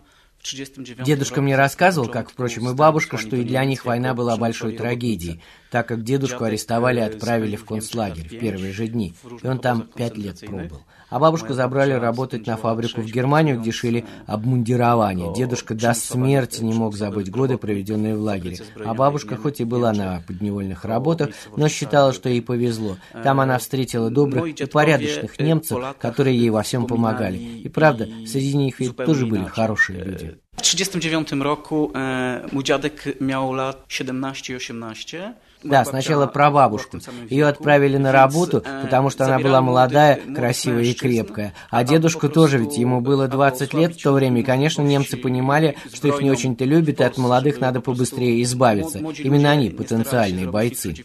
[1.06, 5.42] Дедушка мне рассказывал, как, впрочем, и бабушка, что и для них война была большой трагедией,
[5.70, 9.88] так как дедушку арестовали и отправили в концлагерь в первые же дни, и он там
[9.96, 10.82] пять лет пробыл.
[11.12, 15.34] А бабушку забрали работать на фабрику в Германию, где шили обмундирование.
[15.36, 18.60] Дедушка до смерти не мог забыть годы, проведенные в лагере.
[18.86, 22.96] А бабушка хоть и была на подневольных работах, но считала, что ей повезло.
[23.24, 27.38] Там она встретила добрых и порядочных немцев, которые ей во всем помогали.
[27.38, 30.31] И правда, среди них ведь тоже были хорошие люди.
[30.58, 35.34] W 1939 roku e, mój dziadek miał lat 17-18.
[35.64, 37.00] Да, сначала про бабушку.
[37.30, 41.54] Ее отправили на работу, потому что она была молодая, красивая и крепкая.
[41.70, 45.78] А дедушку тоже, ведь ему было 20 лет в то время, и, конечно, немцы понимали,
[45.94, 49.00] что их не очень-то любят, и от молодых надо побыстрее избавиться.
[49.00, 50.96] Именно они потенциальные бойцы.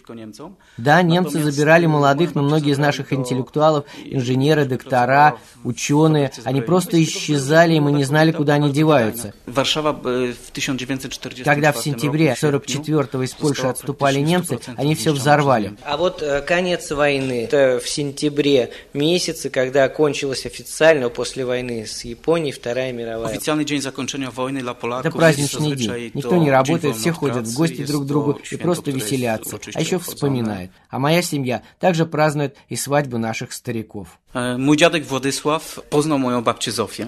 [0.76, 7.74] Да, немцы забирали молодых, но многие из наших интеллектуалов, инженеры, доктора, ученые, они просто исчезали,
[7.74, 9.34] и мы не знали, куда они деваются.
[11.44, 14.45] Когда в сентябре 44-го из Польши отступали немцы,
[14.76, 15.76] они все взорвали.
[15.84, 22.04] А вот э, конец войны, это в сентябре месяце, когда кончилась официально после войны с
[22.04, 23.32] Японией Вторая мировая.
[23.32, 25.06] Официальный день закончения войны для поляков.
[25.06, 26.10] Это праздничный день.
[26.14, 29.98] Никто не работает, все ходят в гости друг к другу и просто веселятся, а еще
[29.98, 30.70] вспоминают.
[30.90, 34.18] А моя семья также празднует и свадьбу наших стариков.
[34.34, 37.06] Mój dziadek Władysław poznał moją babcię Zofię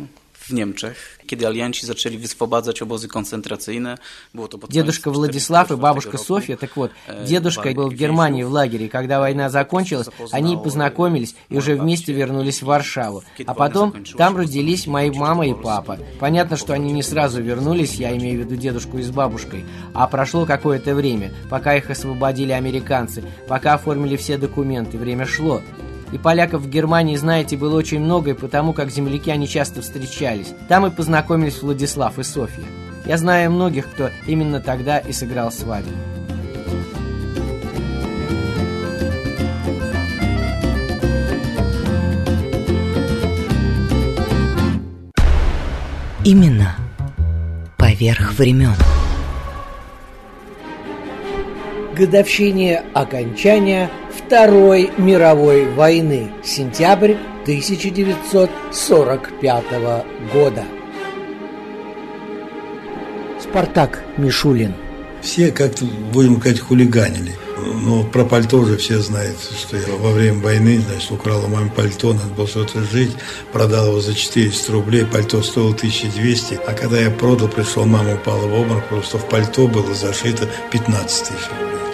[0.49, 3.99] w Niemczech, kiedy alianci zaczęli wyswobadzać obozy koncentracyjne.
[4.35, 6.91] Było to pod Дедушка Владислав и бабушка Софья, так вот,
[7.27, 12.63] дедушка был в Германии в лагере, когда война закончилась, они познакомились и уже вместе вернулись
[12.63, 13.23] в Варшаву.
[13.47, 15.99] А потом там родились мои мама и папа.
[16.19, 20.07] Понятно, что они не сразу вернулись, я имею в виду дедушку и с бабушкой, а
[20.07, 25.61] прошло какое-то время, пока их освободили американцы, пока оформили все документы, время шло.
[26.13, 30.55] И поляков в Германии, знаете, было очень много, и потому как земляки они часто встречались.
[30.69, 32.65] Там и познакомились Владислав и Софья.
[33.05, 35.91] Я знаю многих, кто именно тогда и сыграл свадьбу.
[46.25, 46.77] Именно
[47.79, 48.75] поверх времен.
[51.99, 59.65] Годовщине окончания Второй мировой войны, сентябрь 1945
[60.33, 60.63] года.
[63.43, 64.75] Спартак Мишулин.
[65.23, 67.35] Все как-то, будем говорить, хулиганили.
[67.83, 71.71] Но про пальто уже все знают, что я во время войны, значит, украл у мамы
[71.71, 73.11] пальто, надо было что-то жить,
[73.53, 78.47] продал его за 400 рублей, пальто стоило 1200, а когда я продал, пришел, мама упала
[78.47, 81.88] в обморок, просто в пальто было зашито 15 тысяч рублей.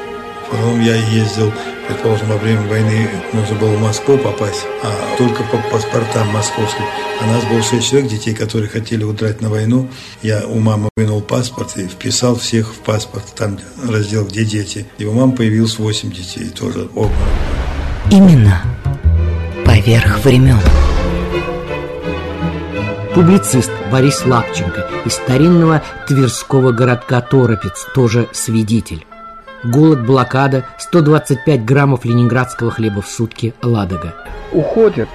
[0.50, 1.52] Потом я ездил,
[1.88, 6.84] предположим, во время войны нужно было в Москву попасть, а только по паспортам московским.
[7.20, 9.88] А нас было 6 человек, детей, которые хотели удрать на войну.
[10.22, 13.34] Я у мамы вынул паспорт и вписал всех в паспорт.
[13.36, 14.86] Там раздел «Где дети?».
[14.98, 17.12] И у мамы появилось 8 детей, тоже обморок.
[18.10, 18.62] Именно
[19.64, 20.60] поверх времен.
[23.14, 29.06] Публицист Борис Лапченко из старинного тверского городка Торопец, тоже свидетель.
[29.64, 34.14] Голод, блокада, 125 граммов ленинградского хлеба в сутки Ладога.
[34.52, 35.08] Уходят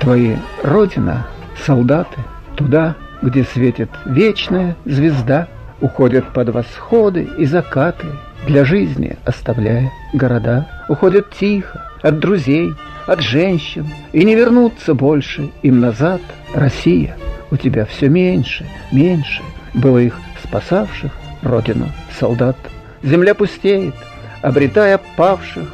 [0.00, 1.26] твои родина,
[1.64, 2.18] солдаты,
[2.56, 5.46] туда, где светит вечная звезда.
[5.80, 8.06] Уходят под восходы и закаты,
[8.46, 10.68] для жизни оставляя города.
[10.88, 12.74] Уходят тихо, от друзей,
[13.06, 16.20] от женщин, и не вернуться больше им назад.
[16.54, 17.16] Россия,
[17.52, 19.42] у тебя все меньше, меньше
[19.74, 21.12] было их спасавших
[21.42, 21.88] родину
[22.18, 22.56] солдат.
[23.02, 23.94] Земля пустеет,
[24.42, 25.68] обретая павших,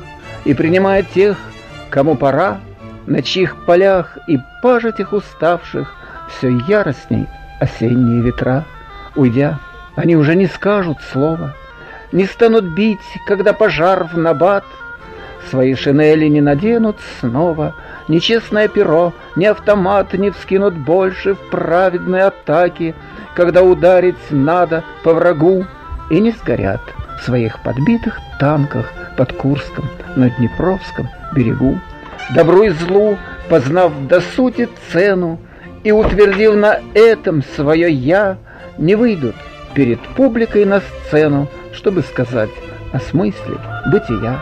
[0.44, 1.36] и принимая тех,
[1.90, 2.60] кому пора,
[3.06, 5.94] на чьих полях и пажить их уставших
[6.28, 7.26] все яростней
[7.60, 8.64] осенние ветра.
[9.14, 9.58] Уйдя,
[9.94, 11.54] они уже не скажут слова,
[12.12, 14.64] не станут бить, когда пожар в набат,
[15.50, 17.74] свои шинели не наденут снова,
[18.06, 22.94] ни честное перо, ни автомат не вскинут больше в праведной атаке,
[23.34, 25.66] когда ударить надо по врагу,
[26.10, 26.80] и не сгорят
[27.18, 29.84] в своих подбитых танках под Курском
[30.16, 31.78] на Днепровском берегу.
[32.34, 35.38] Добру и злу, познав до сути цену
[35.82, 38.38] и утвердив на этом свое «я»,
[38.76, 39.34] не выйдут
[39.74, 42.50] перед публикой на сцену, чтобы сказать
[42.92, 43.56] о смысле
[43.90, 44.40] бытия.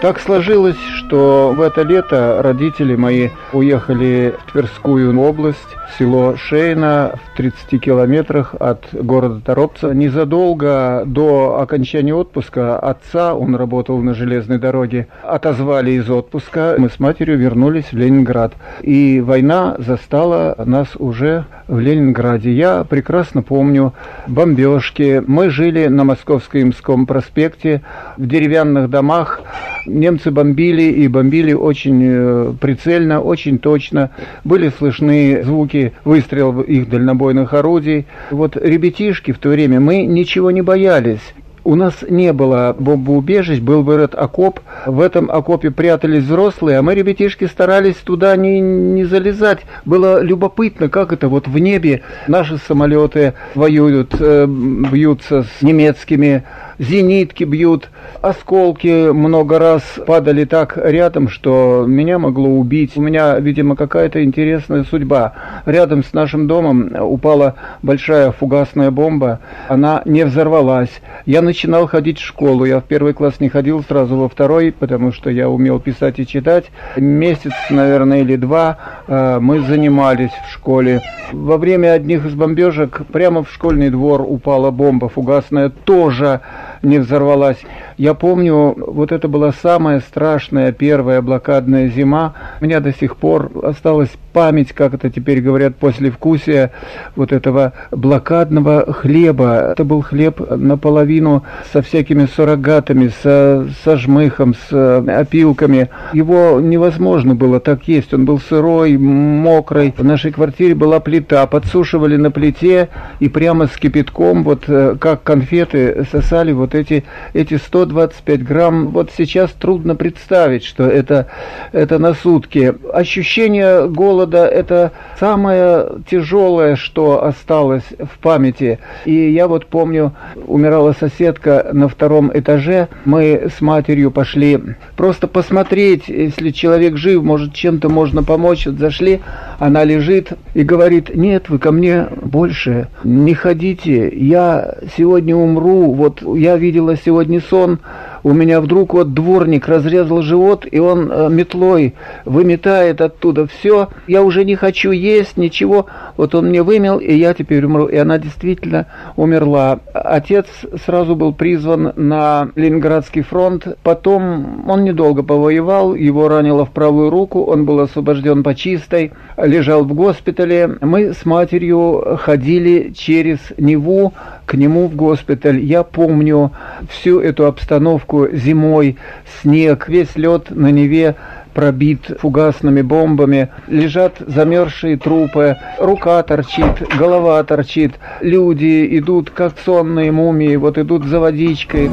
[0.00, 0.76] Так сложилось,
[1.06, 8.54] что в это лето родители мои уехали в Тверскую область, село Шейна в 30 километрах
[8.58, 9.94] от города Торопца.
[9.94, 16.74] Незадолго до окончания отпуска отца, он работал на железной дороге, отозвали из отпуска.
[16.78, 18.54] Мы с матерью вернулись в Ленинград.
[18.82, 22.52] И война застала нас уже в Ленинграде.
[22.52, 23.94] Я прекрасно помню
[24.26, 25.22] бомбежки.
[25.26, 27.82] Мы жили на Московско-Имском проспекте
[28.16, 29.40] в деревянных домах.
[29.86, 34.10] Немцы бомбили и бомбили очень э, прицельно, очень точно.
[34.44, 38.06] Были слышны звуки выстрелов их дальнобойных орудий.
[38.30, 41.20] Вот ребятишки в то время, мы ничего не боялись.
[41.66, 44.60] У нас не было бомбоубежищ, был вырыт окоп.
[44.86, 49.58] В этом окопе прятались взрослые, а мы, ребятишки, старались туда не, не залезать.
[49.84, 56.44] Было любопытно, как это вот в небе наши самолеты воюют, э, бьются с немецкими
[56.78, 57.90] зенитки бьют,
[58.22, 62.96] осколки много раз падали так рядом, что меня могло убить.
[62.96, 65.32] У меня, видимо, какая-то интересная судьба.
[65.64, 71.00] Рядом с нашим домом упала большая фугасная бомба, она не взорвалась.
[71.24, 75.12] Я начинал ходить в школу, я в первый класс не ходил, сразу во второй, потому
[75.12, 76.66] что я умел писать и читать.
[76.96, 81.02] Месяц, наверное, или два э, мы занимались в школе.
[81.32, 86.40] Во время одних из бомбежек прямо в школьный двор упала бомба фугасная, тоже
[86.82, 87.58] не взорвалась.
[87.96, 92.34] Я помню, вот это была самая страшная первая блокадная зима.
[92.60, 96.70] У меня до сих пор осталась память, как это теперь говорят, после вкусия
[97.14, 99.70] вот этого блокадного хлеба.
[99.72, 105.88] Это был хлеб наполовину со всякими суррогатами, со, со жмыхом, с э, опилками.
[106.12, 108.12] Его невозможно было так есть.
[108.12, 109.94] Он был сырой, мокрый.
[109.96, 111.46] В нашей квартире была плита.
[111.46, 117.56] Подсушивали на плите и прямо с кипятком, вот э, как конфеты, сосали вот эти, эти
[117.56, 118.88] 125 грамм.
[118.88, 121.28] Вот сейчас трудно представить, что это,
[121.72, 122.74] это на сутки.
[122.92, 128.78] Ощущение голода– это самое тяжелое, что осталось в памяти.
[129.04, 130.12] И я вот помню,
[130.46, 132.88] умирала соседка на втором этаже.
[133.04, 134.58] Мы с матерью пошли
[134.96, 138.66] просто посмотреть, если человек жив, может, чем-то можно помочь.
[138.66, 139.20] Вот зашли,
[139.58, 146.22] она лежит и говорит, нет, вы ко мне больше не ходите, я сегодня умру, вот
[146.36, 147.78] я видела сегодня сон,
[148.26, 153.90] у меня вдруг вот дворник разрезал живот, и он э, метлой выметает оттуда все.
[154.08, 155.86] Я уже не хочу есть, ничего.
[156.16, 157.86] Вот он мне вымел, и я теперь умру.
[157.86, 159.78] И она действительно умерла.
[159.94, 160.46] Отец
[160.84, 163.68] сразу был призван на Ленинградский фронт.
[163.84, 169.84] Потом он недолго повоевал, его ранило в правую руку, он был освобожден по чистой, лежал
[169.84, 170.78] в госпитале.
[170.80, 174.14] Мы с матерью ходили через Неву
[174.46, 175.60] к нему в госпиталь.
[175.60, 176.52] Я помню
[176.88, 178.96] всю эту обстановку зимой,
[179.42, 181.16] снег, весь лед на Неве
[181.52, 190.56] пробит фугасными бомбами, лежат замерзшие трупы, рука торчит, голова торчит, люди идут как сонные мумии,
[190.56, 191.90] вот идут за водичкой.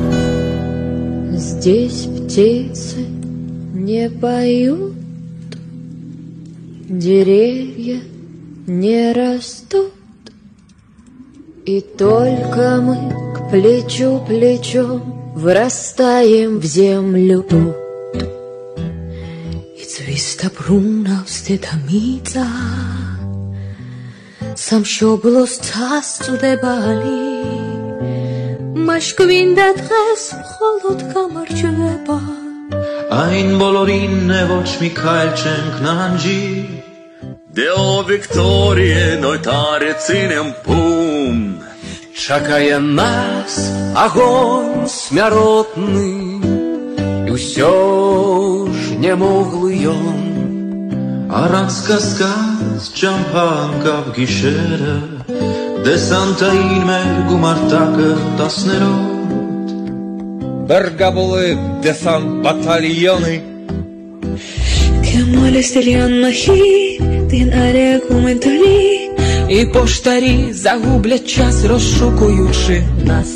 [1.32, 3.06] Здесь птицы
[3.74, 4.94] не поют,
[6.90, 8.02] деревья
[8.68, 9.94] не растут,
[11.67, 12.97] и только мы
[13.35, 17.77] к плечу плечом вырастаем в землю тут.
[19.77, 22.47] It's vista bruna ustedamica
[24.59, 27.19] Sam შობლოს წასწდებალი
[28.89, 32.19] მაშკვინდა დღეს მხოლოდ გამარჯვება
[33.19, 36.43] Ein bolorin voc Mikhail Cenknanji
[37.57, 40.49] De o victorie noi tare ținem
[41.34, 41.60] шум,
[42.16, 46.12] чакае нас агонь смяротны
[47.28, 47.74] і ўсё
[48.70, 50.20] ж не моглы ён.
[51.34, 55.02] Арабска сказ чампанка гішера
[55.86, 59.68] де сантаинме гумартакы таснерот
[60.70, 63.42] Bergabulib desan batalyonu
[65.02, 69.13] Kemal Estelian Nahi Din Ale Gumendali
[69.54, 73.28] і поштарі загублять час, розшукуючи нас.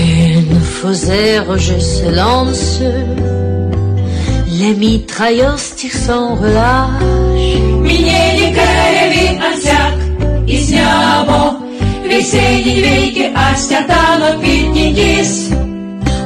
[0.00, 1.24] Une fausse
[1.68, 2.80] je se lance,
[4.58, 7.04] la mitrailleuse tire sans relâche.
[7.86, 9.96] Мінєлі кеві ансяк
[10.46, 11.42] і знямо,
[12.08, 15.48] весенні віки аж тятано підні діс.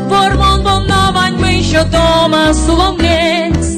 [0.08, 3.70] Бормон бомнавань ми що дома соломлець.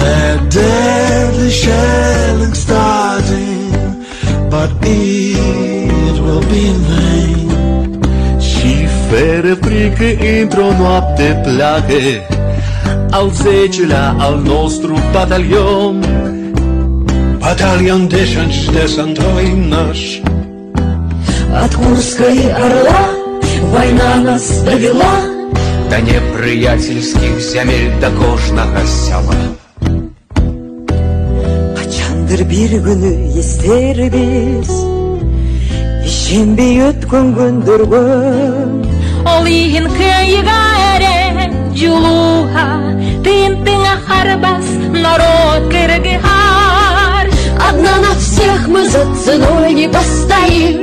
[0.00, 2.38] That deadly shell
[4.50, 7.48] But it will be in vain.
[8.40, 11.94] Și fără frică într-o noapte pleacă
[13.10, 16.04] Al zecelea al nostru batalion.
[17.48, 20.00] Батальон десант десантовый наш
[21.64, 23.04] От Курской орла
[23.74, 25.14] война нас довела
[25.90, 29.34] До неприятельских земель до кожного села
[32.28, 34.70] Açandır bir günü ister biz.
[36.12, 38.88] Şembi ötkün gündürgün
[39.32, 40.60] Ол иһин кыйга
[40.92, 41.18] эре
[41.80, 42.68] жулуха
[43.24, 44.68] Тын тыңа харбас
[45.04, 47.26] народ кыргыхар
[47.68, 50.76] Одна на всех мы за ценой не постоим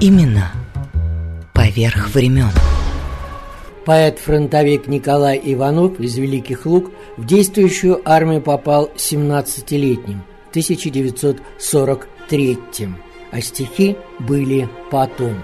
[0.00, 0.48] Имена
[1.52, 2.54] поверх времен.
[3.90, 12.58] Поэт-фронтовик Николай Иванов из Великих Луг в действующую армию попал 17-летним в 1943
[13.32, 15.42] а стихи были потом.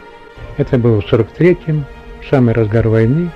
[0.58, 1.84] Это было в 43-м,
[2.30, 3.32] самый разгар войны.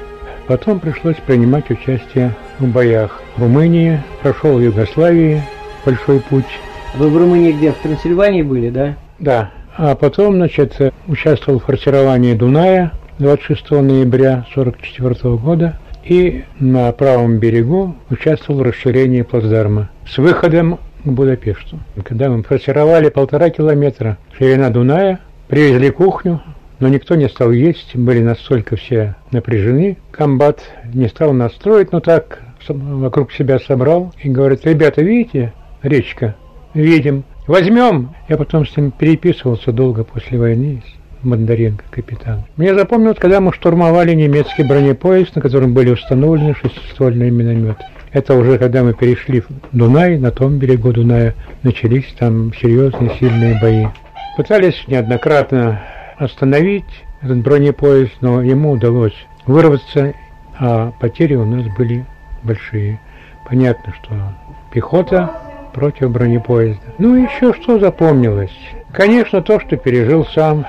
[0.46, 5.42] Потом пришлось принимать участие в боях в Румынии, прошел в Югославии
[5.84, 6.46] большой путь.
[6.94, 8.96] Вы в Румынии где, в Трансильвании были, да?
[9.18, 9.50] Да.
[9.76, 17.94] А потом, значит, участвовал в форсировании Дуная 26 ноября 1944 года и на правом берегу
[18.08, 21.78] участвовал в расширении плацдарма с выходом к Будапешту.
[22.02, 26.40] Когда мы форсировали полтора километра ширина Дуная, привезли кухню,
[26.78, 29.98] но никто не стал есть, были настолько все напряжены.
[30.12, 30.62] Комбат
[30.94, 35.52] не стал нас строить, но так вокруг себя собрал и говорит, ребята, видите,
[35.82, 36.36] речка?
[36.72, 37.24] Видим.
[37.46, 38.14] Возьмем.
[38.30, 40.82] Я потом с ним переписывался долго после войны
[41.22, 42.44] Бондаренко, капитан.
[42.56, 47.84] Мне запомнилось, когда мы штурмовали немецкий бронепоезд, на котором были установлены шестиствольные минометы.
[48.12, 53.58] Это уже когда мы перешли в Дунай, на том берегу Дуная, начались там серьезные сильные
[53.60, 53.86] бои.
[54.36, 55.80] Пытались неоднократно
[56.18, 56.84] остановить
[57.22, 59.14] этот бронепоезд, но ему удалось
[59.46, 60.14] вырваться,
[60.58, 62.04] а потери у нас были
[62.42, 63.00] большие.
[63.48, 64.14] Понятно, что
[64.72, 65.30] пехота
[65.72, 66.82] против бронепоезда.
[66.98, 68.56] Ну и еще что запомнилось?
[68.92, 70.66] Конечно, то, что пережил сам.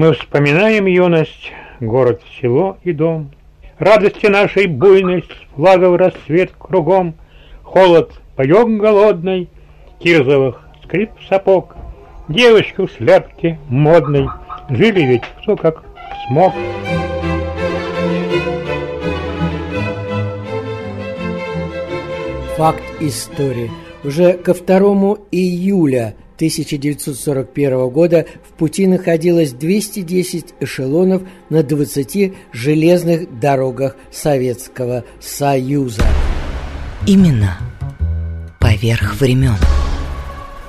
[0.00, 3.32] Мы вспоминаем юность, город, село и дом.
[3.78, 7.16] Радости нашей буйность, флагов рассвет кругом,
[7.62, 9.50] Холод, паек голодный,
[9.98, 11.76] кирзовых скрип сапог,
[12.28, 14.26] Девочка в шляпке модной,
[14.70, 15.84] жили ведь кто как
[16.26, 16.54] смог.
[22.56, 23.70] Факт истории.
[24.02, 33.94] Уже ко 2 июля 1941 года в пути находилось 210 эшелонов на 20 железных дорогах
[34.10, 36.02] Советского Союза.
[37.06, 37.58] Имена
[38.58, 39.56] поверх времен.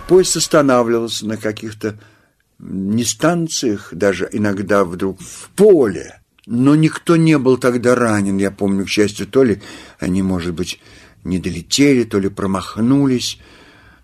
[0.09, 1.97] Поезд останавливался на каких-то
[2.59, 6.19] не станциях, даже иногда вдруг в поле.
[6.45, 8.38] Но никто не был тогда ранен.
[8.38, 9.61] Я помню, к счастью, то ли
[9.99, 10.82] они, может быть,
[11.24, 13.39] не долетели, то ли промахнулись.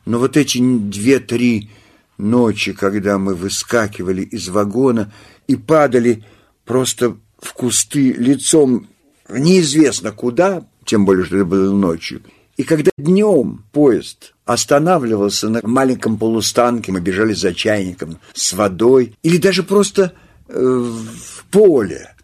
[0.07, 1.69] Но вот эти две-три
[2.17, 5.11] ночи, когда мы выскакивали из вагона
[5.47, 6.23] и падали
[6.63, 8.87] просто в кусты лицом
[9.27, 12.21] неизвестно куда, тем более, что это было ночью.
[12.55, 19.35] И когда днем поезд останавливался на маленьком полустанке, мы бежали за чайником с водой, или
[19.35, 20.13] даже просто
[20.47, 22.15] э, в поле,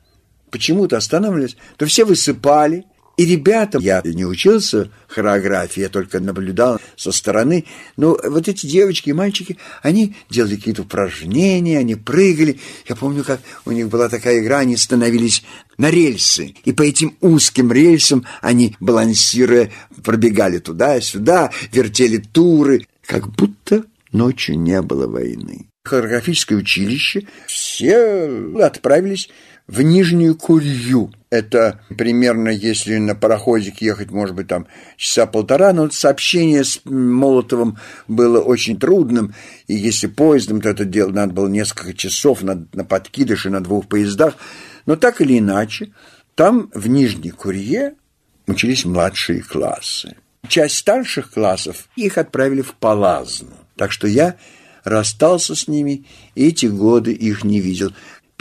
[0.51, 2.86] почему-то останавливались, то все высыпали,
[3.16, 9.09] и ребята, я не учился хореографии, я только наблюдал со стороны, но вот эти девочки
[9.09, 12.59] и мальчики, они делали какие-то упражнения, они прыгали.
[12.88, 15.43] Я помню, как у них была такая игра, они становились
[15.78, 19.72] на рельсы, и по этим узким рельсам они, балансируя,
[20.03, 25.68] пробегали туда-сюда, вертели туры, как будто ночью не было войны.
[25.84, 28.28] хореографическое училище, все
[28.59, 29.30] отправились
[29.68, 31.11] в Нижнюю Курью.
[31.34, 34.67] Это примерно, если на пароходике ехать, может быть, там
[34.97, 39.34] часа полтора, но сообщение с Молотовым было очень трудным,
[39.65, 43.88] и если поездом, то это дело надо было несколько часов на, на подкидыше на двух
[43.88, 44.36] поездах.
[44.86, 45.91] Но так или иначе,
[46.36, 47.95] там в Нижней Курье
[48.45, 50.15] учились младшие классы.
[50.47, 53.57] Часть старших классов их отправили в Палазну.
[53.75, 54.36] Так что я
[54.84, 56.05] расстался с ними,
[56.36, 57.91] и эти годы их не видел.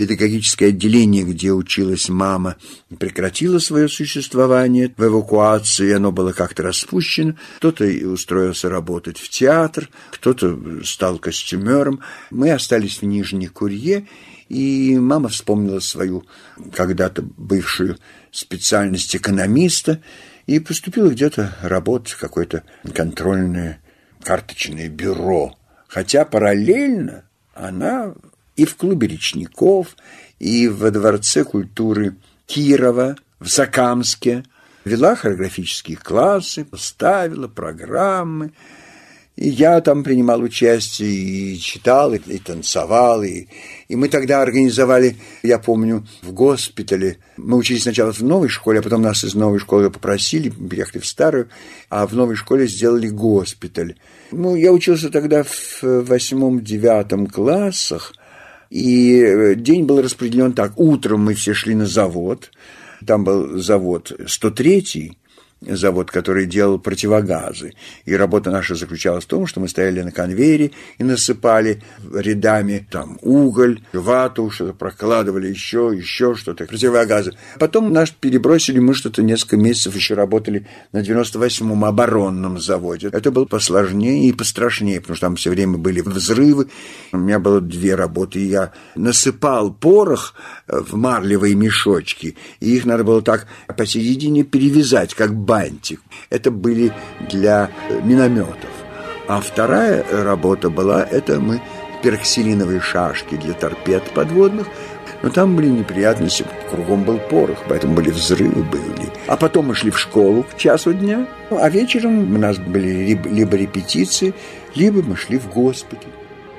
[0.03, 2.57] Педагогическое отделение, где училась мама,
[2.98, 7.36] прекратило свое существование в эвакуации, оно было как-то распущено.
[7.59, 12.00] Кто-то устроился работать в театр, кто-то стал костюмером.
[12.32, 14.09] Мы остались в Нижней Курье,
[14.48, 16.26] и мама вспомнила свою
[16.74, 17.96] когда-то бывшую
[18.32, 20.03] специальность экономиста
[20.48, 23.80] и поступила где-то работать в какое-то контрольное
[24.24, 25.57] карточное бюро.
[25.86, 27.22] Хотя параллельно
[27.55, 28.16] она
[28.57, 29.96] и в клубе речников,
[30.38, 34.44] и во Дворце культуры Кирова, в Закамске
[34.84, 38.53] вела хореографические классы, ставила программы,
[39.34, 43.46] и я там принимал участие, и читал, и, и танцевал, и,
[43.88, 47.16] и мы тогда организовали, я помню, в госпитале.
[47.38, 51.07] Мы учились сначала в новой школе, а потом нас из новой школы попросили, переехали в
[51.07, 51.48] старую,
[51.88, 53.96] а в новой школе сделали госпиталь.
[54.32, 58.12] Ну, я учился тогда в восьмом-девятом классах,
[58.73, 60.73] и день был распределен так.
[60.77, 62.51] Утром мы все шли на завод,
[63.07, 65.12] там был завод 103-й,
[65.66, 67.74] завод, который делал противогазы.
[68.04, 71.82] И работа наша заключалась в том, что мы стояли на конвейере и насыпали
[72.12, 77.32] рядами там уголь, вату, что-то прокладывали еще, еще что-то, противогазы.
[77.58, 83.08] Потом нас перебросили, мы что-то несколько месяцев еще работали на 98-м оборонном заводе.
[83.12, 86.68] Это было посложнее и пострашнее, потому что там все время были взрывы.
[87.12, 88.44] У меня было две работы.
[88.44, 90.34] Я насыпал порох
[90.66, 93.46] в марлевые мешочки, и их надо было так
[93.76, 96.00] посередине перевязать, как бантик.
[96.30, 96.92] Это были
[97.28, 97.68] для
[98.03, 98.70] минометов.
[99.28, 101.61] А вторая работа была, это мы
[102.03, 104.66] пероксилиновые шашки для торпед подводных,
[105.22, 109.11] но там были неприятности, кругом был порох, поэтому были взрывы были.
[109.26, 113.57] А потом мы шли в школу к часу дня, а вечером у нас были либо
[113.57, 114.32] репетиции,
[114.74, 116.12] либо мы шли в госпиталь.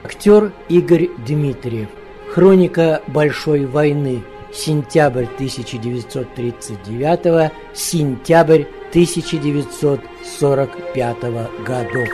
[0.03, 1.89] Актер Игорь Дмитриев.
[2.31, 4.23] Хроника Большой войны.
[4.53, 11.17] Сентябрь 1939, сентябрь 1945
[11.65, 12.09] годов.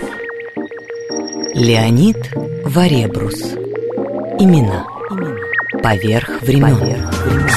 [1.53, 2.17] Леонид
[2.63, 3.53] Варебрус.
[4.39, 4.87] Имена.
[5.83, 6.77] Поверх времен.
[6.77, 7.49] Поверх времен.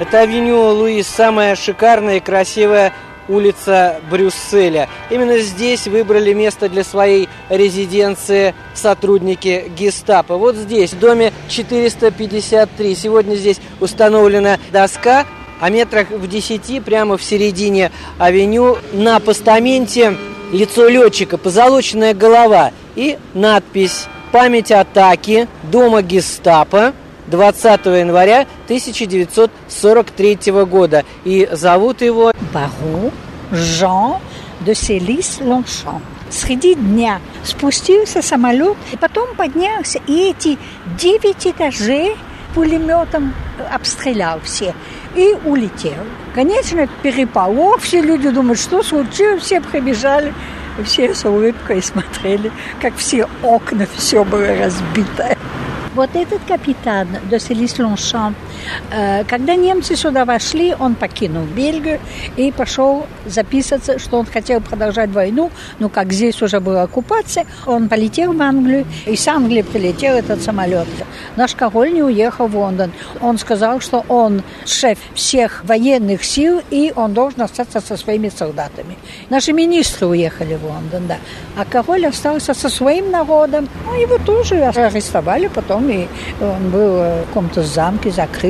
[0.00, 2.94] Это авеню Луис, самая шикарная и красивая
[3.28, 4.88] улица Брюсселя.
[5.10, 10.38] Именно здесь выбрали место для своей резиденции сотрудники гестапо.
[10.38, 12.94] Вот здесь, в доме 453.
[12.94, 15.26] Сегодня здесь установлена доска,
[15.64, 20.14] а метрах в 10 прямо в середине авеню на постаменте
[20.52, 26.92] лицо летчика, позолоченная голова и надпись «Память атаки дома гестапо»
[27.28, 31.02] 20 января 1943 года.
[31.24, 33.10] И зовут его Барон
[33.50, 34.16] Жан
[34.60, 36.02] де Селис Лоншан.
[36.28, 40.58] Среди дня спустился самолет, и потом поднялся, и эти
[40.98, 42.16] девять этажей
[42.54, 43.34] пулеметом
[43.72, 44.74] обстрелял все
[45.14, 46.04] и улетел.
[46.34, 50.32] Конечно, переполох, все люди думают, что случилось, все прибежали,
[50.84, 52.50] все с улыбкой смотрели,
[52.80, 55.36] как все окна, все было разбито.
[55.94, 58.53] Вот этот капитан Доселис Лоншан, э,
[59.28, 62.00] когда немцы сюда вошли, он покинул Бельгию
[62.36, 67.88] и пошел записываться, что он хотел продолжать войну, но как здесь уже была оккупация, он
[67.88, 70.86] полетел в Англию, и с Англии прилетел этот самолет.
[71.36, 72.92] Наш король не уехал в Лондон.
[73.20, 78.96] Он сказал, что он шеф всех военных сил, и он должен остаться со своими солдатами.
[79.30, 81.16] Наши министры уехали в Лондон, да.
[81.56, 83.68] А король остался со своим народом.
[83.86, 86.06] Ну, его тоже арестовали потом, и
[86.40, 88.43] он был в каком-то замке закрыт,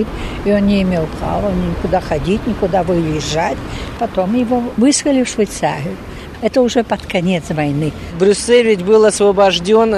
[0.44, 3.56] и он не имел права никуда ходить, никуда выезжать.
[3.98, 5.96] Потом его выслали в Швейцарию.
[6.42, 7.92] Это уже под конец войны.
[8.18, 9.90] Брюссель ведь был освобожден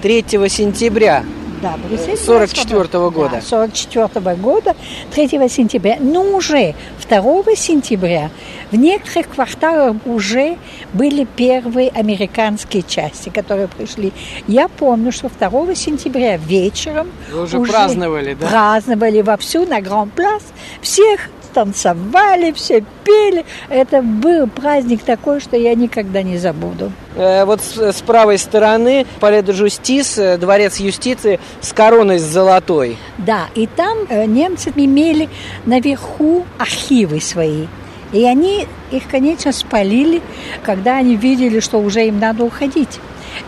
[0.00, 1.24] 3 сентября
[1.62, 3.36] да, Брюссель 44 -го года.
[3.36, 4.74] Да, 44 -го года,
[5.14, 5.96] 3 сентября.
[6.00, 6.74] Но уже
[7.08, 8.30] 2 сентября
[8.70, 10.56] в некоторых кварталах уже
[10.92, 14.12] были первые американские части, которые пришли.
[14.48, 18.46] Я помню, что 2 сентября вечером Вы уже, уже праздновали, да?
[18.46, 20.42] Праздновали вовсю на Гранд Плас.
[20.80, 23.44] Всех танцевали, все пели.
[23.68, 26.92] Это был праздник такой, что я никогда не забуду.
[27.16, 32.22] Э, вот с, с правой стороны Пале де Жустис, э, дворец юстиции с короной с
[32.22, 32.96] золотой.
[33.18, 35.28] Да, и там э, немцы имели
[35.66, 37.66] наверху архивы свои.
[38.12, 40.20] И они их, конечно, спалили,
[40.62, 43.00] когда они видели, что уже им надо уходить.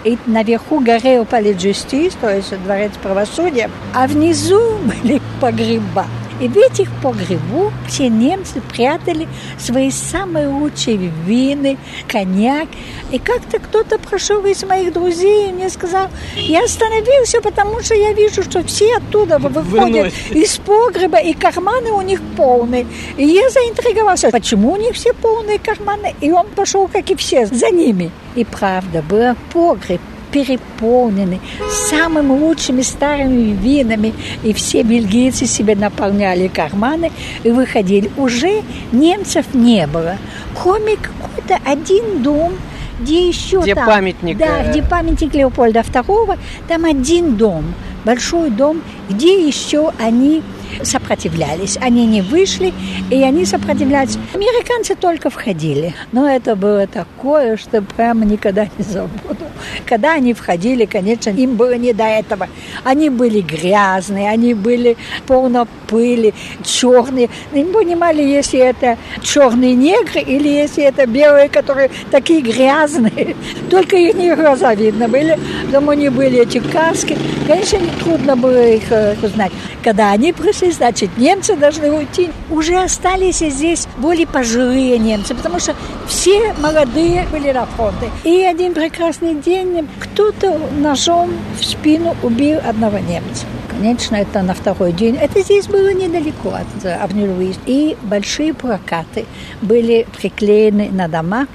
[0.05, 6.07] И наверху горел Пале Justice, то есть дворец правосудия, а внизу были погреба.
[6.41, 9.29] И в этих погребу все немцы прятали
[9.59, 11.79] свои самые лучшие вины,
[12.09, 12.69] коньяк.
[13.13, 18.13] И как-то кто-то прошел из моих друзей и мне сказал, я остановился, потому что я
[18.13, 22.87] вижу, что все оттуда выходят из погреба, и карманы у них полные.
[23.17, 26.15] И я заинтриговался, почему у них все полные карманы?
[26.21, 28.11] И он пошел, как и все, за ними.
[28.35, 30.01] И правда, был погреб
[30.35, 31.41] переполнены
[31.89, 34.13] самыми лучшими старыми винами,
[34.43, 37.13] и все бельгийцы себе наполняли карманы
[37.45, 38.11] и выходили.
[38.17, 40.17] Уже немцев не было.
[40.61, 42.55] Кроме какой-то один дом,
[43.01, 44.71] где еще где там, памятник, да, э...
[44.71, 47.73] где памятник Леопольда II, там один дом,
[48.05, 50.43] большой дом, где еще они
[50.83, 51.79] сопротивлялись.
[51.81, 52.73] Они не вышли,
[53.11, 54.19] и они сопротивлялись.
[54.35, 55.95] Американцы только входили.
[56.13, 59.45] Но это было такое, что прямо никогда не забуду.
[59.87, 62.49] Когда они входили, конечно, им было не до этого.
[62.85, 64.97] Они были грязные, они были
[65.27, 67.29] полно пыли, черные.
[67.53, 73.37] Не понимали, если это черные негры или если это белые, которые такие грязные.
[73.71, 75.39] Только их не глаза видно были.
[75.67, 77.17] Потому они были эти каски.
[77.47, 79.53] Конечно, трудно было их э, узнать.
[79.83, 82.31] Когда они пришли, значит, немцы должны уйти.
[82.51, 85.75] Уже остались здесь более пожилые немцы, потому что
[86.09, 88.11] все молодые были фронте.
[88.25, 93.47] И один прекрасный день кто-то ножом в спину убил одного немца.
[93.69, 95.17] Конечно, это на второй день.
[95.17, 97.59] Это здесь было недалеко от Авню Луис.
[97.67, 99.27] И большие плакаты
[99.63, 101.49] были приклеены на дома,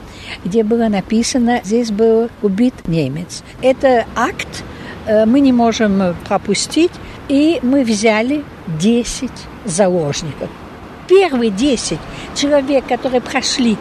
[0.43, 3.43] где было написано, здесь был убит немец.
[3.61, 4.63] Это акт
[5.05, 6.91] э, мы не можем пропустить,
[7.29, 8.43] и мы взяли
[8.79, 9.29] 10
[9.63, 10.49] заложников.
[11.07, 11.97] Первые 10
[12.35, 13.77] человек, которые прошли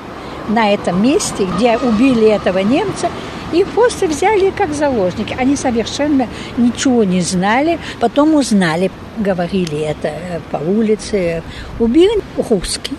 [0.49, 3.11] на этом месте, где убили этого немца,
[3.53, 5.35] их просто взяли как заложники.
[5.39, 6.29] Они совершенно
[6.59, 10.13] ничего не знали, потом узнали, говорили это
[10.51, 11.43] по улице.
[11.79, 12.21] Убили
[12.51, 12.97] русский,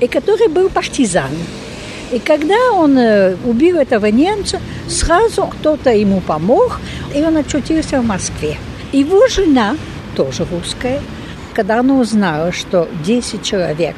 [0.00, 1.30] и который был партизан.
[2.10, 6.80] И когда он э, убил этого немца, сразу кто-то ему помог,
[7.14, 8.58] и он очутился в Москве.
[8.92, 9.76] Его жена
[10.14, 11.00] тоже русская,
[11.54, 13.94] когда она узнала, что 10 человек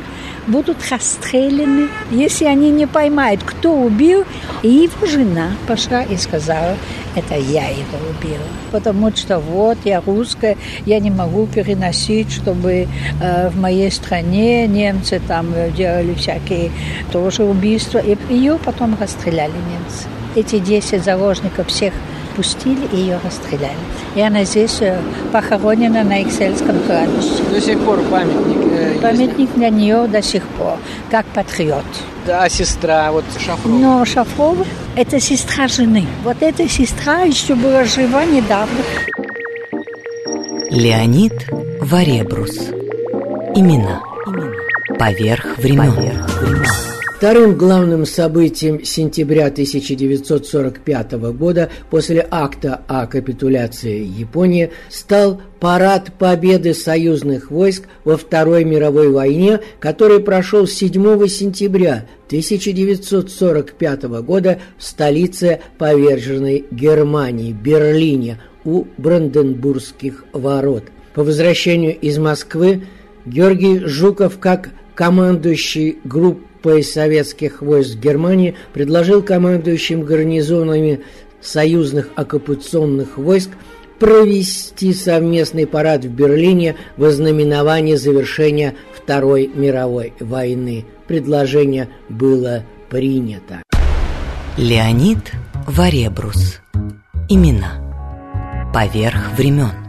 [0.47, 4.25] будут расстреляны, если они не поймают, кто убил,
[4.63, 6.77] и его жена пошла и сказала,
[7.15, 8.45] это я его убила.
[8.73, 12.89] Потому что вот я русская, я не могу переносить, чтобы
[13.21, 16.71] э, в моей стране немцы там делали всякие
[17.13, 17.99] тоже убийства.
[17.99, 20.09] И ее потом расстреляли немцы.
[20.35, 21.95] Эти 10 заложников всех
[22.37, 23.77] пустили и ее расстреляли.
[24.15, 24.99] И она здесь э,
[25.33, 27.43] похоронена на Эксельском кладбище.
[27.51, 30.79] До сих пор памятник э, Памятник для нее до сих пор,
[31.11, 31.85] как патриот.
[32.27, 33.75] Да, сестра, вот Шафрова.
[33.77, 34.65] Но Шафрова–
[34.97, 36.07] это сестра жены.
[36.23, 38.79] Вот эта сестра еще была жива недавно.
[40.71, 41.35] Леонид
[41.81, 42.71] Варебрус.
[43.55, 44.01] Имена.
[44.99, 45.93] Поверх времен.
[45.93, 46.94] Поверх времен.
[47.17, 57.53] Вторым главным событием сентября 1945 года после акта о капитуляции Японии стал парад победы союзных
[57.53, 67.53] войск во Второй мировой войне, который прошел 7 сентября 1945 года в столице поверженной Германии,
[67.53, 70.85] Берлине, у Бранденбургских ворот.
[71.15, 72.87] По возвращению из Москвы
[73.25, 81.01] Георгий Жуков как командующий группой из советских войск Германии предложил командующим гарнизонами
[81.41, 83.51] союзных оккупационных войск
[83.99, 90.85] провести совместный парад в Берлине во знаменование завершения Второй мировой войны.
[91.07, 93.63] Предложение было принято.
[94.57, 95.33] Леонид
[95.67, 96.61] Варебрус.
[97.29, 98.73] Имена.
[98.73, 99.84] Поверх времен.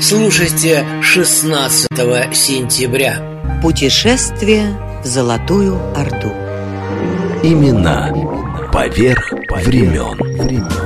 [0.00, 1.88] Слушайте 16
[2.34, 3.60] сентября.
[3.62, 6.32] Путешествие в Золотую Орду.
[7.42, 8.12] Имена
[8.70, 9.32] поверх
[9.64, 10.85] времен.